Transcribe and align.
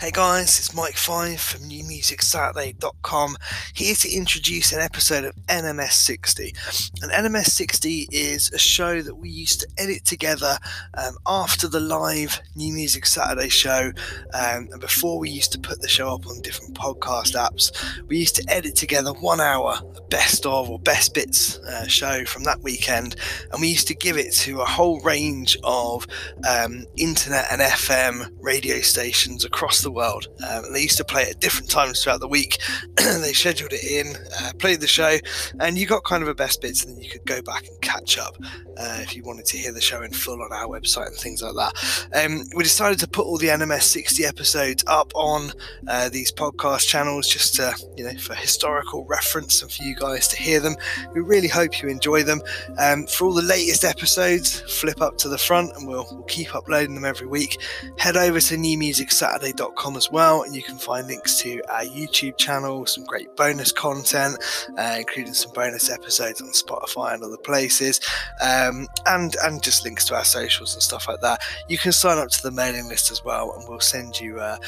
Hey 0.00 0.12
guys, 0.12 0.58
it's 0.58 0.74
Mike 0.74 0.96
Five 0.96 1.42
from 1.42 1.68
NewMusicSaturday.com 1.68 3.36
here 3.74 3.94
to 3.96 4.10
introduce 4.10 4.72
an 4.72 4.80
episode 4.80 5.24
of 5.24 5.36
NMS 5.48 5.92
60. 5.92 6.54
And 7.02 7.12
NMS 7.12 7.48
60 7.48 8.08
is 8.10 8.50
a 8.50 8.58
show 8.58 9.02
that 9.02 9.16
we 9.16 9.28
used 9.28 9.60
to 9.60 9.68
edit 9.76 10.06
together 10.06 10.56
um, 10.94 11.16
after 11.26 11.68
the 11.68 11.80
live 11.80 12.40
New 12.56 12.72
Music 12.72 13.04
Saturday 13.04 13.50
show, 13.50 13.92
um, 14.32 14.70
and 14.72 14.80
before 14.80 15.18
we 15.18 15.28
used 15.28 15.52
to 15.52 15.58
put 15.58 15.82
the 15.82 15.88
show 15.88 16.08
up 16.14 16.26
on 16.26 16.40
different 16.40 16.78
podcast 16.78 17.34
apps. 17.34 17.70
We 18.06 18.16
used 18.16 18.36
to 18.36 18.44
edit 18.48 18.76
together 18.76 19.12
one 19.12 19.42
hour, 19.42 19.80
best 20.08 20.46
of 20.46 20.70
or 20.70 20.78
best 20.78 21.12
bits 21.12 21.58
uh, 21.58 21.86
show 21.86 22.24
from 22.24 22.44
that 22.44 22.60
weekend, 22.60 23.16
and 23.52 23.60
we 23.60 23.68
used 23.68 23.88
to 23.88 23.94
give 23.94 24.16
it 24.16 24.32
to 24.36 24.62
a 24.62 24.66
whole 24.66 24.98
range 25.00 25.58
of 25.62 26.06
um, 26.48 26.86
internet 26.96 27.48
and 27.52 27.60
FM 27.60 28.30
radio 28.40 28.80
stations 28.80 29.44
across 29.44 29.82
the 29.82 29.89
the 29.90 29.96
world. 29.96 30.28
Um, 30.48 30.72
they 30.72 30.82
used 30.82 30.96
to 30.98 31.04
play 31.04 31.22
it 31.22 31.30
at 31.30 31.40
different 31.40 31.70
times 31.70 32.02
throughout 32.02 32.20
the 32.20 32.28
week. 32.28 32.58
they 32.96 33.32
scheduled 33.32 33.72
it 33.72 33.84
in, 33.84 34.16
uh, 34.40 34.52
played 34.58 34.80
the 34.80 34.86
show, 34.86 35.18
and 35.58 35.76
you 35.76 35.86
got 35.86 36.04
kind 36.04 36.22
of 36.22 36.28
a 36.28 36.34
best 36.34 36.60
bits, 36.60 36.84
and 36.84 36.94
then 36.94 37.02
you 37.02 37.10
could 37.10 37.24
go 37.26 37.42
back 37.42 37.66
and 37.66 37.80
catch 37.80 38.18
up 38.18 38.36
uh, 38.78 38.98
if 39.00 39.16
you 39.16 39.22
wanted 39.24 39.44
to 39.46 39.58
hear 39.58 39.72
the 39.72 39.80
show 39.80 40.02
in 40.02 40.12
full 40.12 40.40
on 40.42 40.52
our 40.52 40.66
website 40.66 41.08
and 41.08 41.16
things 41.16 41.42
like 41.42 41.54
that. 41.54 42.24
Um, 42.24 42.44
we 42.54 42.62
decided 42.62 42.98
to 43.00 43.08
put 43.08 43.26
all 43.26 43.38
the 43.38 43.48
NMS 43.48 43.82
60 43.82 44.24
episodes 44.24 44.84
up 44.86 45.12
on 45.14 45.52
uh, 45.88 46.08
these 46.08 46.30
podcast 46.30 46.86
channels 46.86 47.28
just 47.28 47.54
to, 47.56 47.74
you 47.96 48.04
know, 48.04 48.16
for 48.18 48.34
historical 48.34 49.04
reference 49.06 49.62
and 49.62 49.70
for 49.70 49.82
you 49.82 49.94
guys 49.96 50.28
to 50.28 50.36
hear 50.36 50.60
them. 50.60 50.76
We 51.14 51.20
really 51.20 51.48
hope 51.48 51.82
you 51.82 51.88
enjoy 51.88 52.22
them. 52.22 52.40
Um, 52.78 53.06
for 53.06 53.26
all 53.26 53.34
the 53.34 53.42
latest 53.42 53.84
episodes, 53.84 54.60
flip 54.60 55.00
up 55.00 55.18
to 55.18 55.28
the 55.28 55.38
front 55.38 55.72
and 55.76 55.88
we'll, 55.88 56.06
we'll 56.10 56.22
keep 56.22 56.54
uploading 56.54 56.94
them 56.94 57.04
every 57.04 57.26
week. 57.26 57.58
Head 57.98 58.16
over 58.16 58.40
to 58.40 58.56
newmusicsaturday.com 58.56 59.79
as 59.96 60.10
well, 60.10 60.42
and 60.42 60.54
you 60.54 60.62
can 60.62 60.76
find 60.76 61.06
links 61.06 61.38
to 61.40 61.62
our 61.68 61.84
YouTube 61.84 62.36
channel, 62.36 62.84
some 62.86 63.04
great 63.04 63.34
bonus 63.36 63.72
content, 63.72 64.38
uh, 64.78 64.96
including 64.98 65.34
some 65.34 65.52
bonus 65.52 65.90
episodes 65.90 66.40
on 66.40 66.48
Spotify 66.48 67.14
and 67.14 67.22
other 67.22 67.36
places, 67.38 68.00
um, 68.42 68.86
and 69.06 69.36
and 69.42 69.62
just 69.62 69.84
links 69.84 70.04
to 70.06 70.14
our 70.14 70.24
socials 70.24 70.74
and 70.74 70.82
stuff 70.82 71.08
like 71.08 71.20
that. 71.20 71.40
You 71.68 71.78
can 71.78 71.92
sign 71.92 72.18
up 72.18 72.28
to 72.28 72.42
the 72.42 72.50
mailing 72.50 72.88
list 72.88 73.10
as 73.10 73.24
well, 73.24 73.54
and 73.56 73.68
we'll 73.68 73.80
send 73.80 74.20
you. 74.20 74.38
Uh, 74.38 74.58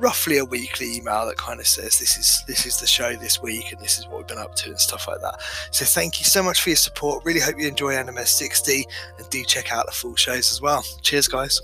roughly 0.00 0.38
a 0.38 0.44
weekly 0.44 0.94
email 0.96 1.26
that 1.26 1.36
kind 1.36 1.58
of 1.58 1.66
says 1.66 1.98
this 1.98 2.16
is 2.16 2.44
this 2.46 2.64
is 2.66 2.78
the 2.78 2.86
show 2.86 3.16
this 3.16 3.42
week 3.42 3.72
and 3.72 3.80
this 3.80 3.98
is 3.98 4.06
what 4.06 4.18
we've 4.18 4.28
been 4.28 4.38
up 4.38 4.54
to 4.54 4.70
and 4.70 4.78
stuff 4.78 5.08
like 5.08 5.20
that. 5.20 5.40
So 5.72 5.84
thank 5.84 6.20
you 6.20 6.24
so 6.24 6.40
much 6.40 6.62
for 6.62 6.70
your 6.70 6.76
support. 6.76 7.24
Really 7.24 7.40
hope 7.40 7.56
you 7.58 7.66
enjoy 7.66 7.94
NMS 7.94 8.28
60 8.28 8.86
and 9.18 9.28
do 9.28 9.42
check 9.42 9.72
out 9.72 9.86
the 9.86 9.92
full 9.92 10.14
shows 10.14 10.52
as 10.52 10.60
well. 10.60 10.84
Cheers, 11.02 11.26
guys. 11.26 11.60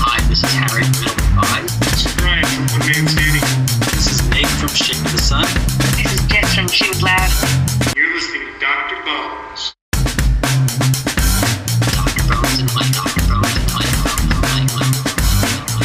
Hi, 0.00 0.16
this 0.28 0.40
is 0.42 0.52
Harry 0.56 0.84
from 0.96 1.12
Five. 1.36 1.68
This 1.84 2.06
is 2.06 2.16
Brian 2.16 2.46
from 2.48 2.64
One 2.72 2.88
Man 2.88 3.04
Standing. 3.12 3.44
This 3.92 4.08
is 4.08 4.24
Nick 4.30 4.46
from 4.56 4.72
Ship 4.72 4.96
to 4.96 5.12
the 5.12 5.20
Sun. 5.20 5.44
This 6.00 6.16
is 6.16 6.24
Jess 6.32 6.54
from 6.54 6.68
Shoot 6.68 7.02
Lab. 7.02 7.28
You're 7.94 8.08
listening 8.14 8.48
to 8.48 8.56
Dr. 8.56 8.96
Bones. 9.04 9.76
Dr. 11.92 12.24
Bones 12.32 12.56
and 12.64 12.72
Mike, 12.72 12.88
Dr. 12.96 13.20
Bones 13.28 13.52
and 13.52 13.68
Mike, 13.76 13.92
Mike, 14.08 14.72
Mike. 14.72 14.96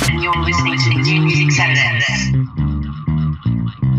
And 0.08 0.24
you're 0.24 0.40
listening 0.40 0.80
to 0.80 0.90
New 1.04 1.20
Music 1.28 1.52
Saturday. 1.52 2.00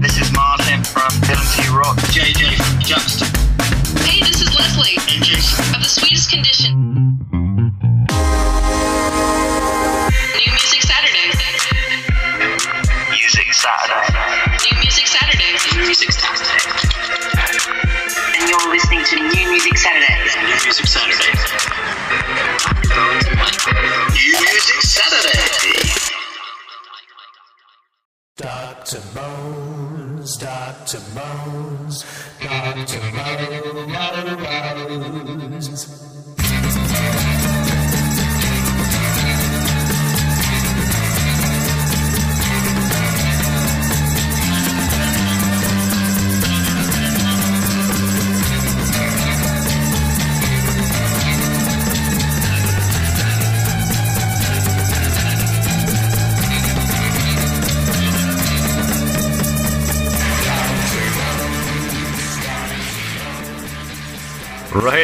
This 0.00 0.16
is 0.16 0.32
Martin 0.32 0.80
from 0.88 1.12
Ability 1.20 1.68
Rock. 1.68 2.00
JJ 2.16 2.56
from 2.56 2.80
Juxta. 2.80 3.27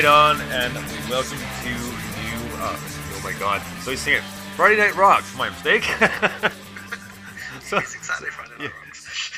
Right 0.05 0.11
on, 0.11 0.41
and 0.53 0.75
welcome 1.09 1.39
to 1.39 1.69
New. 1.69 2.57
Uh, 2.59 2.77
oh 2.77 3.21
my 3.25 3.33
God! 3.39 3.63
So 3.81 3.91
he's 3.91 4.01
singing 4.01 4.21
Friday 4.55 4.77
Night 4.77 4.95
Rocks. 4.97 5.35
My 5.39 5.49
mistake. 5.49 5.83
so, 7.63 7.81
yeah, 8.61 8.69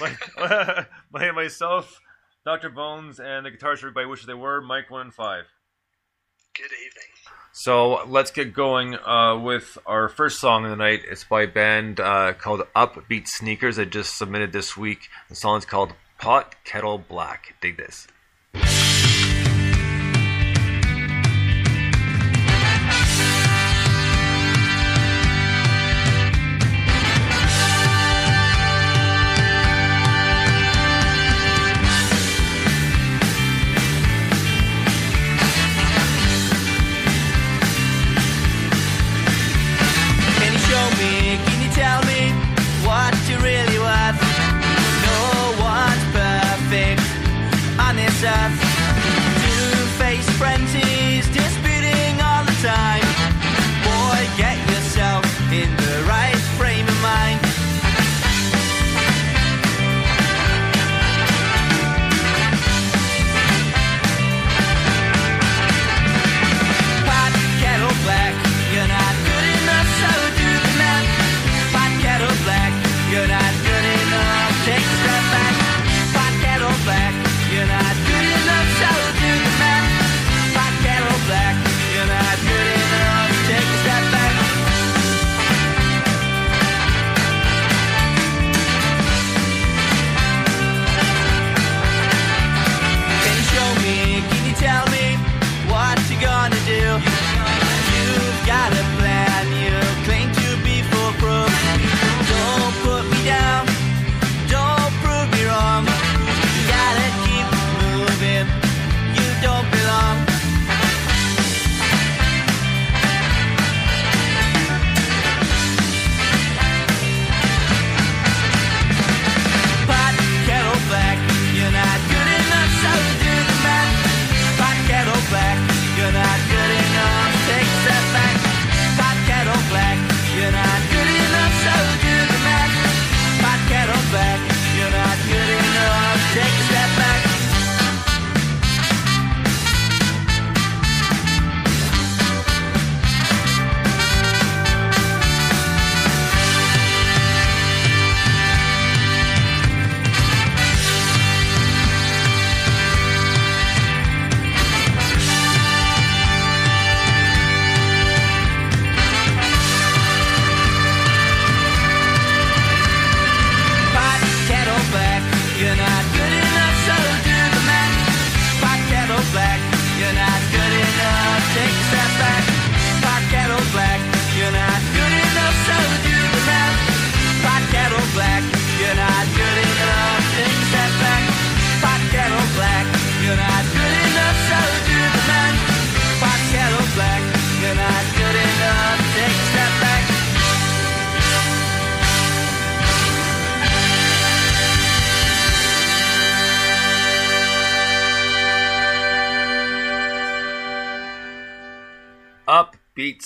my, 0.00 0.86
my, 1.12 1.30
myself, 1.30 2.00
Dr. 2.44 2.70
Bones, 2.70 3.20
and 3.20 3.46
the 3.46 3.52
guitars 3.52 3.78
everybody 3.78 4.06
wishes 4.06 4.26
they 4.26 4.34
were 4.34 4.60
Mike 4.60 4.90
One 4.90 5.02
and 5.02 5.14
Five. 5.14 5.44
Good 6.56 6.64
evening. 6.64 7.10
So 7.52 8.04
let's 8.04 8.32
get 8.32 8.52
going 8.52 8.96
uh, 8.96 9.38
with 9.38 9.78
our 9.86 10.08
first 10.08 10.40
song 10.40 10.64
of 10.64 10.70
the 10.70 10.76
night. 10.76 11.02
It's 11.08 11.22
by 11.22 11.42
a 11.42 11.46
band 11.46 12.00
uh, 12.00 12.32
called 12.32 12.62
Upbeat 12.74 13.28
Sneakers. 13.28 13.76
that 13.76 13.90
just 13.90 14.18
submitted 14.18 14.52
this 14.52 14.76
week. 14.76 15.10
The 15.28 15.36
song 15.36 15.58
is 15.58 15.64
called 15.64 15.92
Pot 16.18 16.56
Kettle 16.64 16.98
Black. 16.98 17.54
Dig 17.60 17.76
this. 17.76 18.08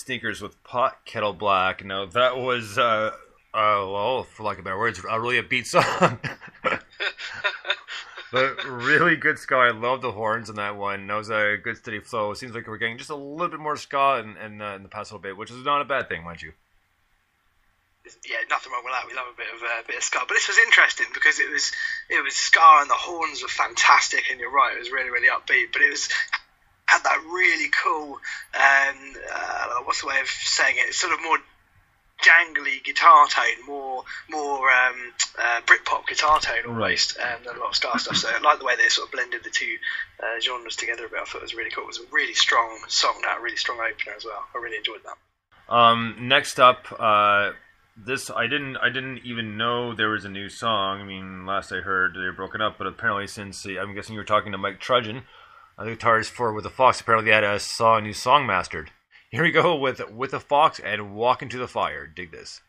Sneakers 0.00 0.41
with 0.41 0.62
Pot 0.64 0.99
Kettle 1.05 1.35
Black. 1.35 1.85
Now 1.85 2.06
that 2.06 2.37
was, 2.37 2.79
uh, 2.79 3.11
uh, 3.52 3.87
well, 3.87 4.23
for 4.25 4.43
lack 4.43 4.58
of 4.58 4.64
better 4.64 4.79
words, 4.79 5.00
a 5.08 5.20
really 5.20 5.38
a 5.38 5.43
beat 5.43 5.67
song. 5.67 6.19
but 8.32 8.64
really 8.64 9.17
good 9.17 9.38
ska. 9.38 9.56
I 9.56 9.70
love 9.70 10.02
the 10.02 10.12
horns 10.12 10.49
in 10.49 10.56
that 10.56 10.76
one. 10.76 11.06
That 11.06 11.14
was 11.17 11.31
a 11.31 11.56
good 11.62 11.76
steady 11.76 12.00
flow. 12.00 12.31
It 12.31 12.37
seems 12.37 12.55
like 12.55 12.67
we're 12.67 12.79
getting 12.79 12.99
just 12.99 13.11
a 13.11 13.14
little 13.14 13.49
bit 13.49 13.61
more 13.61 13.76
ska 13.76 14.23
in, 14.25 14.37
in, 14.37 14.62
uh, 14.62 14.75
in 14.76 14.82
the 14.82 14.88
past 14.88 15.12
little 15.12 15.23
bit, 15.23 15.37
which 15.37 15.50
is 15.50 15.64
not 15.64 15.82
a 15.82 15.85
bad 15.85 16.08
thing, 16.08 16.25
mind 16.25 16.41
you. 16.41 16.53
yeah, 18.29 18.38
nothing 18.49 18.73
wrong 18.73 18.82
with 18.85 18.94
that. 18.94 19.06
We 19.06 19.14
love 19.14 19.26
a 19.32 19.37
bit 19.37 19.49
of 19.55 19.62
uh, 19.62 19.82
bit 19.87 19.96
of 19.96 20.03
ska, 20.03 20.20
but 20.26 20.35
this 20.35 20.49
was 20.49 20.58
interesting 20.58 21.06
because 21.12 21.38
it 21.38 21.50
was 21.50 21.73
it 22.08 22.25
was 22.25 22.35
ska 22.35 22.79
and 22.81 22.88
the 22.88 22.94
horns 22.94 23.43
were 23.43 23.49
fantastic. 23.49 24.31
And 24.31 24.41
you're 24.41 24.53
right, 24.53 24.75
it 24.75 24.79
was 24.79 24.91
really 24.91 25.11
really 25.11 25.29
upbeat, 25.29 25.73
but 25.73 25.82
it 25.82 25.91
was 25.91 26.08
had 26.91 27.05
that 27.05 27.23
really 27.31 27.71
cool 27.83 28.19
um, 28.55 28.99
uh, 29.33 29.83
what's 29.85 30.01
the 30.01 30.09
way 30.09 30.21
of 30.21 30.29
saying 30.29 30.77
it? 30.77 30.89
It's 30.89 30.99
sort 30.99 31.13
of 31.13 31.23
more 31.23 31.39
jangly 32.23 32.83
guitar 32.85 33.27
tone, 33.29 33.67
more 33.67 34.05
more 34.29 34.71
um, 34.71 35.13
uh, 35.39 35.61
Britpop 35.67 36.07
guitar 36.07 36.41
tone 36.41 36.67
almost, 36.67 37.19
um, 37.19 37.45
than 37.45 37.57
a 37.57 37.61
lot 37.61 37.71
of 37.71 37.77
ska 37.77 37.99
stuff. 37.99 38.17
So 38.17 38.29
I 38.29 38.39
like 38.41 38.59
the 38.59 38.65
way 38.65 38.77
they 38.77 38.89
sort 38.89 39.09
of 39.09 39.13
blended 39.13 39.43
the 39.45 39.51
two 39.51 39.77
uh, 40.23 40.41
genres 40.41 40.77
together 40.77 41.07
a 41.07 41.09
bit. 41.09 41.19
I 41.21 41.25
thought 41.25 41.39
it 41.39 41.43
was 41.43 41.55
really 41.55 41.71
cool. 41.71 41.85
It 41.85 41.89
was 41.89 41.99
a 41.99 42.13
really 42.13 42.35
strong 42.35 42.79
song, 42.89 43.21
that 43.25 43.41
really 43.41 43.57
strong 43.57 43.79
opener 43.79 44.15
as 44.17 44.25
well. 44.25 44.45
I 44.55 44.59
really 44.59 44.77
enjoyed 44.77 45.01
that. 45.05 45.75
Um, 45.75 46.17
next 46.23 46.59
up, 46.59 46.87
uh, 46.99 47.53
this 47.97 48.31
I 48.31 48.47
didn't 48.47 48.77
I 48.77 48.89
didn't 48.89 49.21
even 49.25 49.57
know 49.57 49.95
there 49.95 50.11
was 50.11 50.25
a 50.25 50.29
new 50.31 50.49
song. 50.49 51.01
I 51.01 51.05
mean, 51.05 51.47
last 51.47 51.73
I 51.73 51.81
heard 51.81 52.15
they 52.15 52.21
were 52.21 52.33
broken 52.33 52.61
up, 52.61 52.79
but 52.79 52.87
apparently 52.87 53.27
since 53.27 53.65
I'm 53.65 53.95
guessing 53.95 54.15
you 54.15 54.21
were 54.21 54.25
talking 54.25 54.53
to 54.53 54.59
Mike 54.59 54.81
Trudgeon, 54.81 55.23
uh, 55.81 55.85
the 55.85 55.97
guitarist 55.97 56.31
for 56.31 56.53
With 56.53 56.65
the 56.65 56.71
Fox. 56.71 57.00
Apparently, 57.00 57.31
they 57.31 57.35
had 57.35 57.44
a 57.44 57.59
saw 57.59 57.97
a 57.97 58.00
new 58.00 58.12
song 58.12 58.47
mastered. 58.47 58.91
Here 59.31 59.43
we 59.43 59.50
go 59.50 59.75
with 59.77 60.00
With 60.11 60.32
the 60.32 60.41
Fox 60.41 60.79
and 60.79 61.15
Walk 61.15 61.43
into 61.43 61.59
the 61.59 61.69
Fire. 61.69 62.06
Dig 62.06 62.32
this. 62.32 62.61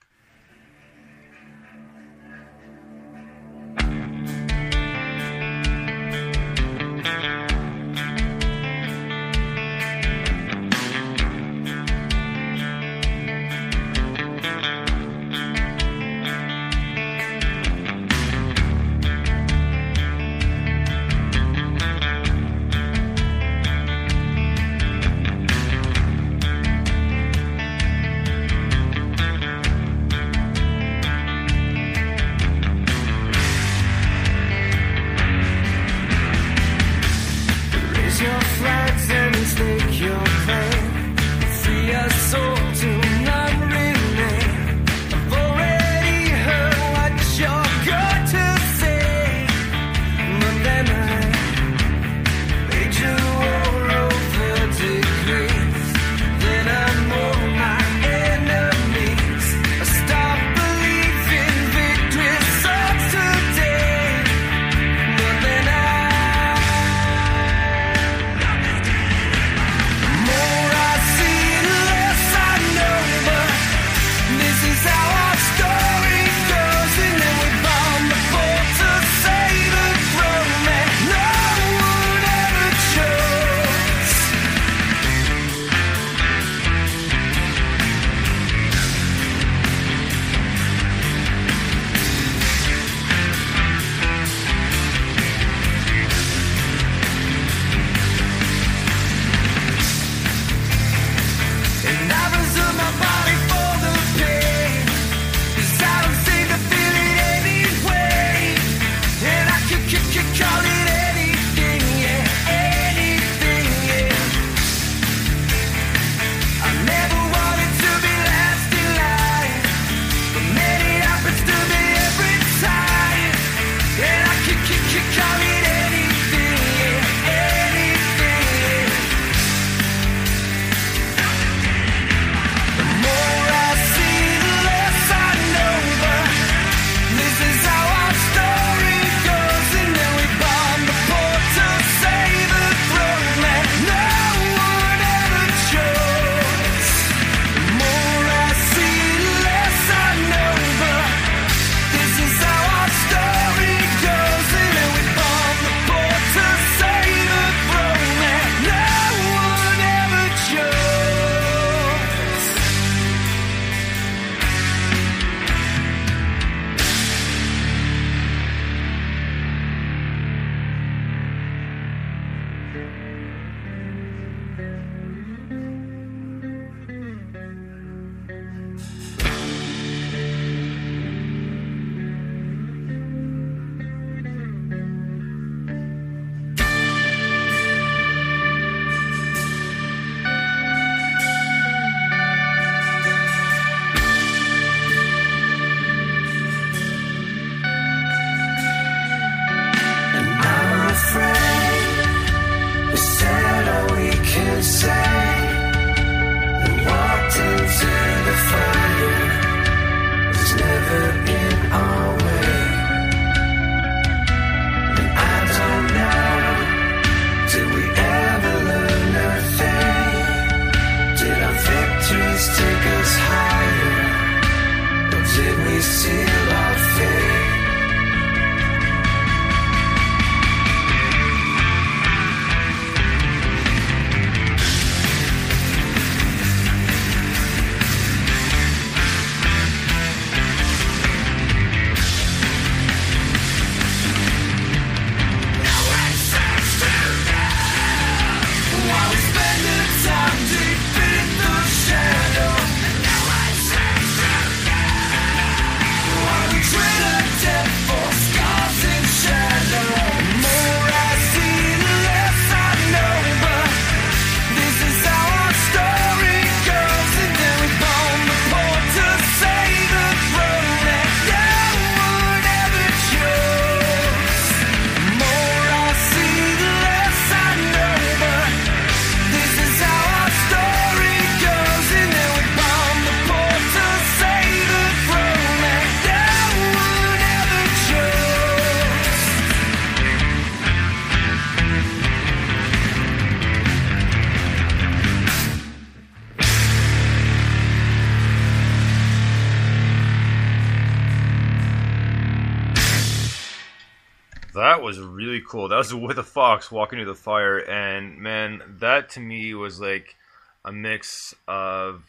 Cool. 305.52 305.68
That 305.68 305.78
was 305.78 305.94
with 306.08 306.18
a 306.18 306.24
fox 306.24 306.72
walking 306.72 306.98
through 306.98 307.06
the 307.06 307.16
fire, 307.16 307.58
and 307.60 308.18
man, 308.18 308.62
that 308.80 309.10
to 309.12 309.20
me 309.20 309.54
was 309.54 309.82
like 309.82 310.16
a 310.64 310.72
mix 310.72 311.36
of 311.48 312.04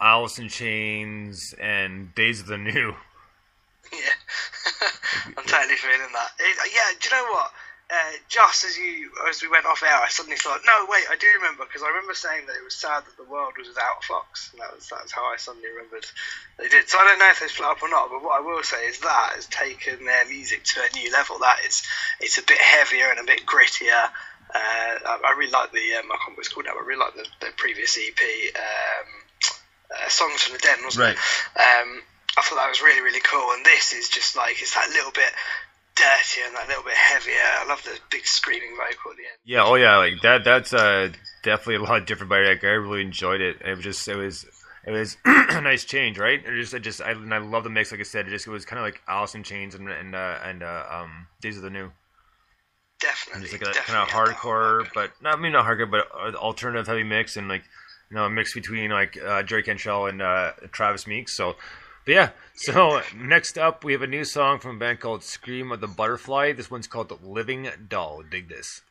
Alice 0.00 0.38
in 0.38 0.48
Chains 0.48 1.54
and 1.60 2.14
Days 2.14 2.40
of 2.40 2.46
the 2.46 2.58
New. 2.58 2.94
Yeah, 3.92 4.86
I'm 5.36 5.44
totally 5.46 5.74
feeling 5.74 6.12
that. 6.12 6.30
It, 6.38 6.56
yeah, 6.72 6.96
do 7.00 7.08
you 7.08 7.16
know 7.16 7.32
what? 7.32 7.50
Uh, 7.90 8.12
just 8.28 8.64
as 8.64 8.78
you 8.78 9.10
as 9.28 9.42
we 9.42 9.48
went 9.48 9.66
off 9.66 9.82
air, 9.82 9.98
I 9.98 10.06
suddenly 10.08 10.36
thought, 10.38 10.60
no, 10.64 10.86
wait, 10.88 11.06
I 11.10 11.16
do 11.16 11.26
remember 11.42 11.64
because 11.66 11.82
I 11.82 11.88
remember 11.88 12.14
saying 12.14 12.46
that 12.46 12.54
it 12.54 12.62
was 12.62 12.76
sad 12.78 13.02
that 13.02 13.16
the 13.18 13.26
world 13.28 13.54
was 13.58 13.66
without 13.66 14.04
fox. 14.04 14.50
And 14.52 14.62
that 14.62 14.70
was 14.72 14.86
that's 14.88 15.10
how 15.10 15.24
I 15.26 15.36
suddenly 15.38 15.68
remembered 15.74 16.06
they 16.56 16.68
did. 16.68 16.88
So 16.88 16.98
I 16.98 17.04
don't 17.04 17.18
know 17.18 17.30
if 17.30 17.40
they 17.40 17.48
split 17.48 17.66
up 17.68 17.82
or 17.82 17.88
not, 17.90 18.10
but 18.10 18.22
what 18.22 18.38
I 18.38 18.46
will 18.46 18.62
say 18.62 18.86
is 18.86 19.00
that 19.00 19.32
has 19.34 19.46
taken 19.46 20.04
their 20.04 20.24
music 20.28 20.62
to 20.70 20.80
a 20.86 20.94
new 20.94 21.10
level. 21.10 21.38
That 21.40 21.58
is, 21.66 21.82
it's 22.20 22.38
a 22.38 22.46
bit 22.46 22.58
heavier 22.62 23.10
and 23.10 23.18
a 23.18 23.24
bit 23.26 23.42
grittier. 23.44 24.06
Uh, 24.54 24.94
I, 25.10 25.18
I 25.26 25.34
really 25.36 25.50
like 25.50 25.72
the 25.72 25.98
um, 25.98 26.06
I 26.10 26.14
can't 26.14 26.30
remember 26.30 26.38
what 26.38 26.46
it's 26.46 26.48
called 26.54 26.66
now, 26.66 26.78
but 26.78 26.82
I 26.82 26.86
really 26.86 27.02
like 27.02 27.14
the, 27.18 27.26
the 27.42 27.50
previous 27.56 27.98
EP, 27.98 28.22
um, 28.54 29.08
uh, 29.98 30.08
Songs 30.08 30.42
from 30.42 30.54
the 30.54 30.62
Den, 30.62 30.78
wasn't 30.84 31.10
Right. 31.10 31.18
it? 31.18 31.58
Um, 31.58 32.02
I 32.38 32.42
thought 32.42 32.62
that 32.62 32.70
was 32.70 32.82
really 32.82 33.02
really 33.02 33.20
cool, 33.20 33.50
and 33.50 33.66
this 33.66 33.92
is 33.92 34.08
just 34.08 34.36
like 34.36 34.62
it's 34.62 34.74
that 34.74 34.90
little 34.90 35.10
bit 35.10 35.30
dirtier 35.94 36.44
and 36.46 36.56
that 36.56 36.68
little 36.68 36.84
bit 36.84 36.94
heavier. 36.94 37.34
I 37.34 37.66
love 37.68 37.82
the 37.84 37.98
big 38.10 38.26
screaming 38.26 38.76
vocal 38.76 39.12
at 39.12 39.16
the 39.16 39.24
end. 39.24 39.38
Yeah, 39.44 39.64
oh 39.64 39.74
yeah, 39.74 39.96
like 39.96 40.20
that. 40.22 40.44
That's 40.44 40.72
uh, 40.72 41.10
definitely 41.42 41.76
a 41.76 41.82
lot 41.82 42.06
different. 42.06 42.30
But 42.30 42.44
like, 42.44 42.64
I 42.64 42.68
really 42.68 43.02
enjoyed 43.02 43.40
it. 43.40 43.56
It 43.64 43.76
was 43.76 43.84
just, 43.84 44.06
it 44.08 44.16
was, 44.16 44.46
it 44.86 44.90
was 44.90 45.16
a 45.24 45.60
nice 45.60 45.84
change, 45.84 46.18
right? 46.18 46.40
It 46.44 46.60
just, 46.60 46.74
I 46.74 46.78
just, 46.78 47.02
I, 47.02 47.12
and 47.12 47.34
I 47.34 47.38
love 47.38 47.64
the 47.64 47.70
mix. 47.70 47.90
Like 47.90 48.00
I 48.00 48.04
said, 48.04 48.26
it 48.26 48.30
just 48.30 48.46
it 48.46 48.50
was 48.50 48.64
kind 48.64 48.78
of 48.78 48.84
like 48.84 49.00
Alice 49.08 49.34
in 49.34 49.42
Chains 49.42 49.74
and 49.74 49.88
and 49.88 50.14
uh, 50.14 50.38
and 50.44 50.62
uh, 50.62 50.84
um, 50.90 51.26
Days 51.40 51.56
of 51.56 51.62
the 51.62 51.70
New. 51.70 51.90
Definitely, 53.00 53.32
And 53.34 53.42
just 53.42 53.52
like 53.54 53.62
a 53.62 53.74
definitely 53.74 54.12
kind 54.12 54.28
of 54.28 54.36
hardcore, 54.36 54.86
but 54.94 55.10
not 55.22 55.38
I 55.38 55.40
mean 55.40 55.52
not 55.52 55.64
hardcore, 55.64 55.90
but 55.90 56.06
uh, 56.14 56.36
alternative 56.36 56.86
heavy 56.86 57.02
mix 57.02 57.36
and 57.36 57.48
like 57.48 57.62
you 58.10 58.16
know 58.16 58.24
a 58.24 58.30
mix 58.30 58.52
between 58.52 58.90
like 58.90 59.16
uh, 59.22 59.42
Jerry 59.42 59.62
Cantrell 59.62 60.06
and 60.06 60.20
uh, 60.20 60.52
Travis 60.70 61.06
Meeks. 61.06 61.32
So, 61.32 61.56
but 62.10 62.14
yeah. 62.16 62.30
So 62.54 63.02
next 63.14 63.56
up, 63.56 63.84
we 63.84 63.92
have 63.92 64.02
a 64.02 64.06
new 64.08 64.24
song 64.24 64.58
from 64.58 64.76
a 64.76 64.78
band 64.80 64.98
called 64.98 65.22
Scream 65.22 65.70
of 65.70 65.80
the 65.80 65.86
Butterfly. 65.86 66.52
This 66.52 66.68
one's 66.68 66.88
called 66.88 67.16
Living 67.22 67.68
Doll. 67.88 68.22
Dig 68.28 68.48
this. 68.48 68.82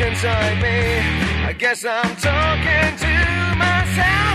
Inside 0.00 0.62
me? 0.62 0.98
I 1.44 1.52
guess 1.52 1.84
I'm 1.84 2.14
talking 2.16 2.96
to 2.98 3.56
myself 3.56 4.27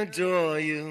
adore 0.00 0.58
you. 0.60 0.89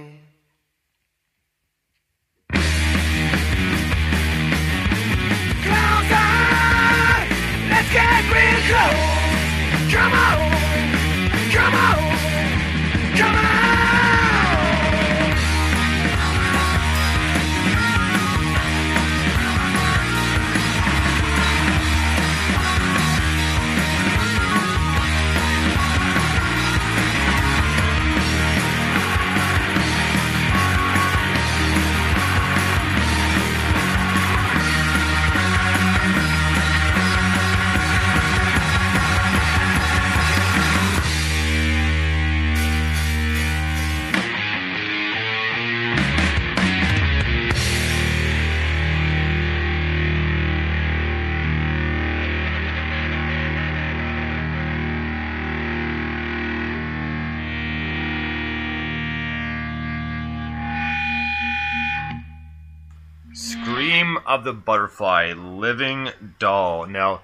Of 64.29 64.43
the 64.43 64.53
Butterfly, 64.53 65.33
Living 65.33 66.11
Doll. 66.37 66.85
Now, 66.85 67.21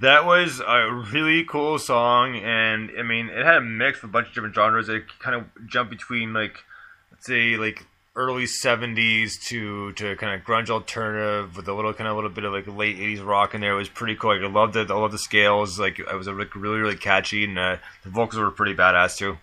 that 0.00 0.26
was 0.26 0.60
a 0.60 0.92
really 1.12 1.44
cool 1.44 1.78
song, 1.78 2.34
and 2.34 2.90
I 2.98 3.04
mean, 3.04 3.28
it 3.28 3.46
had 3.46 3.58
a 3.58 3.60
mix 3.60 3.98
of 3.98 4.10
a 4.10 4.12
bunch 4.12 4.26
of 4.26 4.34
different 4.34 4.56
genres. 4.56 4.88
It 4.88 5.04
kind 5.20 5.36
of 5.36 5.68
jumped 5.68 5.92
between, 5.92 6.32
like, 6.32 6.64
let's 7.12 7.26
say, 7.26 7.56
like 7.56 7.86
early 8.16 8.44
70s 8.44 9.40
to 9.44 9.92
to 9.92 10.16
kind 10.16 10.38
of 10.38 10.46
grunge 10.46 10.68
alternative 10.68 11.56
with 11.56 11.66
a 11.68 11.72
little 11.72 11.94
kind 11.94 12.08
of 12.08 12.12
a 12.12 12.16
little 12.16 12.28
bit 12.28 12.44
of 12.44 12.52
like 12.52 12.66
late 12.66 12.98
80s 12.98 13.24
rock 13.24 13.54
in 13.54 13.60
there. 13.60 13.72
It 13.72 13.76
was 13.76 13.88
pretty 13.88 14.16
cool. 14.16 14.34
Like, 14.36 14.44
I 14.44 14.52
loved 14.52 14.74
it. 14.74 14.90
I 14.90 14.94
loved 14.94 15.14
the 15.14 15.18
scales. 15.18 15.78
Like, 15.78 16.00
it 16.00 16.12
was 16.12 16.26
a, 16.26 16.32
like, 16.32 16.56
really, 16.56 16.80
really 16.80 16.96
catchy, 16.96 17.44
and 17.44 17.56
uh, 17.56 17.76
the 18.02 18.10
vocals 18.10 18.40
were 18.40 18.50
pretty 18.50 18.74
badass 18.74 19.16
too. 19.16 19.38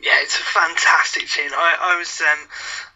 Yeah, 0.00 0.12
it's 0.22 0.38
a 0.38 0.44
fantastic 0.44 1.26
tune. 1.26 1.50
I, 1.52 1.76
I 1.80 1.98
was 1.98 2.20
um, 2.20 2.48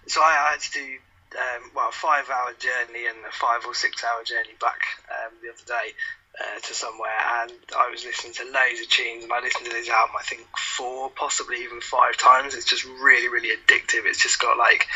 so 0.07 0.21
I, 0.21 0.47
I 0.47 0.51
had 0.53 0.61
to 0.61 0.71
do 0.71 0.99
um, 1.37 1.71
well 1.75 1.89
a 1.89 1.93
five 1.93 2.29
hour 2.31 2.53
journey 2.59 3.07
and 3.07 3.19
a 3.29 3.33
five 3.33 3.65
or 3.67 3.75
six 3.75 4.05
hour 4.05 4.25
journey 4.25 4.57
back 4.61 4.81
um, 5.11 5.33
the 5.43 5.49
other 5.49 5.67
day 5.67 5.95
uh, 6.41 6.61
to 6.61 6.75
somewhere, 6.75 7.21
and 7.43 7.53
I 7.77 7.91
was 7.91 8.05
listening 8.05 8.35
to 8.35 8.45
loads 8.45 8.81
of 8.81 8.89
tunes, 8.89 9.25
and 9.25 9.33
I 9.33 9.41
listened 9.41 9.67
to 9.67 9.73
this 9.73 9.89
album 9.89 10.17
I 10.19 10.23
think 10.23 10.47
four, 10.57 11.11
possibly 11.11 11.63
even 11.63 11.81
five 11.81 12.17
times. 12.17 12.55
It's 12.55 12.69
just 12.69 12.85
really, 12.85 13.29
really 13.29 13.51
addictive. 13.51 14.07
It's 14.07 14.23
just 14.23 14.41
got 14.41 14.57
like 14.57 14.87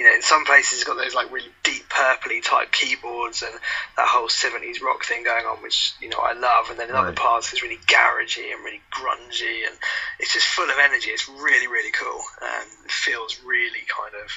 you 0.00 0.06
know, 0.06 0.14
in 0.14 0.22
some 0.22 0.46
places 0.46 0.80
it's 0.80 0.84
got 0.84 0.96
those 0.96 1.14
like 1.14 1.30
really 1.30 1.52
deep 1.62 1.86
purpley 1.90 2.42
type 2.42 2.72
keyboards 2.72 3.42
and 3.42 3.52
that 3.98 4.08
whole 4.08 4.28
70s 4.28 4.80
rock 4.80 5.04
thing 5.04 5.24
going 5.24 5.44
on, 5.44 5.62
which, 5.62 5.92
you 6.00 6.08
know, 6.08 6.16
I 6.16 6.32
love. 6.32 6.70
And 6.70 6.78
then 6.78 6.88
in 6.88 6.94
other 6.94 7.12
parts 7.12 7.52
it's 7.52 7.62
really 7.62 7.76
garagey 7.86 8.50
and 8.50 8.64
really 8.64 8.80
grungy 8.90 9.68
and 9.68 9.76
it's 10.18 10.32
just 10.32 10.46
full 10.46 10.70
of 10.70 10.78
energy. 10.80 11.10
It's 11.10 11.28
really, 11.28 11.66
really 11.66 11.90
cool. 11.90 12.22
Um, 12.40 12.66
it 12.86 12.90
feels 12.90 13.40
really 13.44 13.84
kind 13.92 14.14
of, 14.24 14.30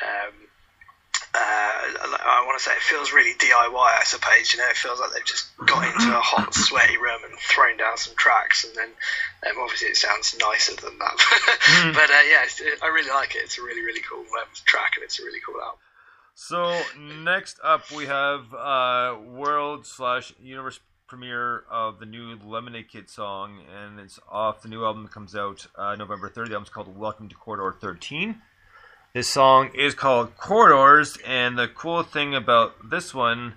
um, 0.00 0.34
I 1.34 2.42
want 2.46 2.58
to 2.58 2.64
say 2.64 2.72
it 2.72 2.82
feels 2.82 3.12
really 3.12 3.34
DIY, 3.34 3.74
I 3.74 4.04
suppose. 4.04 4.52
You 4.52 4.58
know, 4.58 4.68
it 4.68 4.76
feels 4.76 5.00
like 5.00 5.12
they've 5.12 5.24
just 5.24 5.48
got 5.58 5.86
into 5.86 6.16
a 6.16 6.20
hot, 6.20 6.54
sweaty 6.66 6.96
room 6.96 7.20
and 7.24 7.38
thrown 7.38 7.76
down 7.76 7.96
some 7.96 8.14
tracks, 8.16 8.64
and 8.64 8.74
then 8.74 8.88
um, 9.50 9.62
obviously 9.62 9.88
it 9.88 9.96
sounds 9.96 10.36
nicer 10.38 10.74
than 10.76 10.98
that. 10.98 11.92
but 11.94 12.10
uh, 12.10 12.24
yeah, 12.28 12.44
it's, 12.44 12.60
I 12.82 12.88
really 12.88 13.10
like 13.10 13.34
it. 13.34 13.42
It's 13.44 13.58
a 13.58 13.62
really, 13.62 13.82
really 13.82 14.00
cool 14.00 14.20
um, 14.20 14.48
track, 14.64 14.92
and 14.96 15.04
it's 15.04 15.20
a 15.20 15.24
really 15.24 15.40
cool 15.44 15.60
album. 15.60 15.78
So 16.34 16.80
next 16.98 17.58
up 17.62 17.90
we 17.90 18.06
have 18.06 18.54
uh, 18.54 19.16
world 19.22 19.86
slash 19.86 20.32
universe 20.40 20.80
premiere 21.06 21.64
of 21.68 21.98
the 21.98 22.06
new 22.06 22.38
Lemonade 22.44 22.88
Kid 22.88 23.10
song, 23.10 23.58
and 23.68 23.98
it's 23.98 24.18
off 24.30 24.62
the 24.62 24.68
new 24.68 24.84
album 24.84 25.02
that 25.02 25.12
comes 25.12 25.34
out 25.34 25.66
uh, 25.76 25.96
November 25.96 26.30
3rd. 26.30 26.48
The 26.48 26.54
album's 26.54 26.70
called 26.70 26.96
Welcome 26.96 27.28
to 27.28 27.34
Corridor 27.34 27.76
13. 27.80 28.40
This 29.12 29.26
song 29.26 29.70
is 29.74 29.94
called 29.94 30.36
Corridors, 30.36 31.18
and 31.26 31.58
the 31.58 31.66
cool 31.66 32.04
thing 32.04 32.32
about 32.32 32.90
this 32.90 33.12
one 33.12 33.54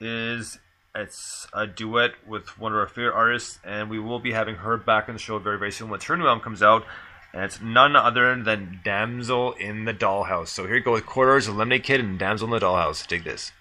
is 0.00 0.58
it's 0.94 1.46
a 1.52 1.66
duet 1.66 2.12
with 2.26 2.58
one 2.58 2.72
of 2.72 2.78
our 2.78 2.86
favorite 2.86 3.12
artists, 3.12 3.58
and 3.62 3.90
we 3.90 3.98
will 3.98 4.18
be 4.18 4.32
having 4.32 4.54
her 4.54 4.78
back 4.78 5.10
on 5.10 5.16
the 5.16 5.18
show 5.18 5.38
very, 5.38 5.58
very 5.58 5.72
soon 5.72 5.90
once 5.90 6.04
her 6.04 6.16
new 6.16 6.26
album 6.26 6.42
comes 6.42 6.62
out. 6.62 6.86
And 7.34 7.44
it's 7.44 7.60
none 7.60 7.96
other 7.96 8.42
than 8.42 8.80
Damsel 8.82 9.52
in 9.60 9.84
the 9.84 9.92
Dollhouse. 9.92 10.48
So 10.48 10.64
here 10.64 10.76
you 10.76 10.82
go 10.82 10.92
with 10.92 11.04
Corridors, 11.04 11.50
Lemonade 11.50 11.84
Kid, 11.84 12.00
and 12.00 12.18
Damsel 12.18 12.46
in 12.46 12.58
the 12.58 12.66
Dollhouse. 12.66 13.06
Dig 13.06 13.24
this. 13.24 13.52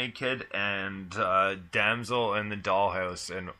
Lemonade 0.00 0.14
Kid 0.14 0.46
and 0.52 1.14
uh, 1.16 1.56
Damsel 1.72 2.34
in 2.34 2.48
the 2.48 2.56
Dollhouse, 2.56 3.34
and 3.36 3.50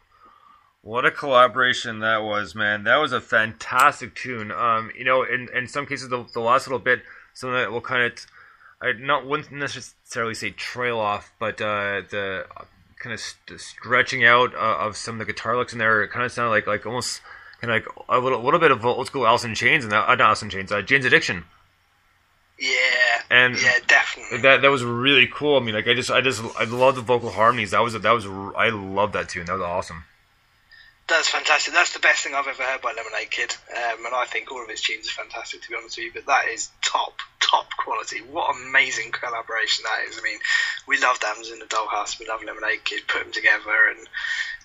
what 0.82 1.04
a 1.04 1.10
collaboration 1.10 2.00
that 2.00 2.22
was, 2.22 2.54
man! 2.54 2.84
That 2.84 2.96
was 2.96 3.12
a 3.12 3.20
fantastic 3.20 4.14
tune. 4.14 4.50
Um, 4.50 4.90
you 4.96 5.04
know, 5.04 5.22
in 5.22 5.48
in 5.54 5.68
some 5.68 5.86
cases, 5.86 6.08
the, 6.08 6.24
the 6.32 6.40
last 6.40 6.66
little 6.66 6.78
bit, 6.78 7.02
some 7.34 7.50
of 7.50 7.56
that 7.56 7.70
will 7.70 7.82
kind 7.82 8.04
of, 8.04 8.26
I 8.80 8.92
not 8.92 9.26
wouldn't 9.26 9.52
necessarily 9.52 10.34
say 10.34 10.50
trail 10.50 10.98
off, 10.98 11.32
but 11.38 11.60
uh, 11.60 12.02
the 12.08 12.46
kind 12.98 13.12
of 13.12 13.20
st- 13.20 13.60
stretching 13.60 14.24
out 14.24 14.54
uh, 14.54 14.78
of 14.78 14.96
some 14.96 15.20
of 15.20 15.26
the 15.26 15.32
guitar 15.32 15.58
licks 15.58 15.74
in 15.74 15.78
there, 15.78 16.02
it 16.02 16.10
kind 16.10 16.24
of 16.24 16.32
sounded 16.32 16.50
like 16.50 16.66
like 16.66 16.86
almost 16.86 17.20
kind 17.60 17.70
of 17.70 17.82
like 17.82 18.06
a 18.08 18.18
little 18.18 18.42
little 18.42 18.60
bit 18.60 18.70
of 18.70 18.84
old 18.84 19.06
school 19.06 19.26
Alice 19.26 19.44
in 19.44 19.54
Chains 19.54 19.84
and 19.84 19.92
that, 19.92 20.08
uh, 20.08 20.14
not 20.14 20.20
Alice 20.22 20.42
in 20.42 20.48
Chains, 20.48 20.72
uh, 20.72 20.80
Jane's 20.80 21.04
Addiction. 21.04 21.44
Yeah, 22.60 23.22
And 23.30 23.60
yeah, 23.60 23.78
definitely. 23.86 24.38
that 24.42 24.60
that 24.60 24.70
was 24.70 24.84
really 24.84 25.26
cool. 25.26 25.56
I 25.56 25.60
mean, 25.60 25.74
like 25.74 25.88
I 25.88 25.94
just 25.94 26.10
I 26.10 26.20
just 26.20 26.42
I 26.58 26.64
love 26.64 26.94
the 26.94 27.00
vocal 27.00 27.30
harmonies. 27.30 27.70
That 27.70 27.80
was 27.80 27.94
that 27.94 28.10
was 28.12 28.26
I 28.26 28.68
love 28.68 29.12
that 29.12 29.30
tune. 29.30 29.46
That 29.46 29.54
was 29.54 29.62
awesome. 29.62 30.04
That's 31.08 31.26
fantastic. 31.26 31.74
That's 31.74 31.92
the 31.92 31.98
best 31.98 32.22
thing 32.22 32.34
I've 32.34 32.46
ever 32.46 32.62
heard 32.62 32.82
by 32.82 32.92
Lemonade 32.92 33.30
Kid, 33.32 33.56
um, 33.74 34.06
and 34.06 34.14
I 34.14 34.26
think 34.26 34.52
all 34.52 34.62
of 34.62 34.68
his 34.70 34.80
tunes 34.80 35.08
are 35.08 35.12
fantastic. 35.22 35.62
To 35.62 35.68
be 35.68 35.74
honest 35.74 35.96
with 35.96 36.04
you, 36.04 36.12
but 36.14 36.26
that 36.26 36.46
is 36.52 36.70
top, 36.84 37.18
top 37.40 37.66
quality. 37.78 38.18
What 38.18 38.54
amazing 38.54 39.10
collaboration 39.10 39.84
that 39.84 40.08
is. 40.08 40.18
I 40.20 40.22
mean, 40.22 40.38
we 40.86 40.98
love 41.00 41.18
Damsel 41.18 41.54
in 41.54 41.58
the 41.58 41.64
Dollhouse. 41.64 42.20
We 42.20 42.28
love 42.28 42.44
Lemonade 42.44 42.84
Kid. 42.84 43.08
Put 43.08 43.24
them 43.24 43.32
together, 43.32 43.88
and 43.96 44.06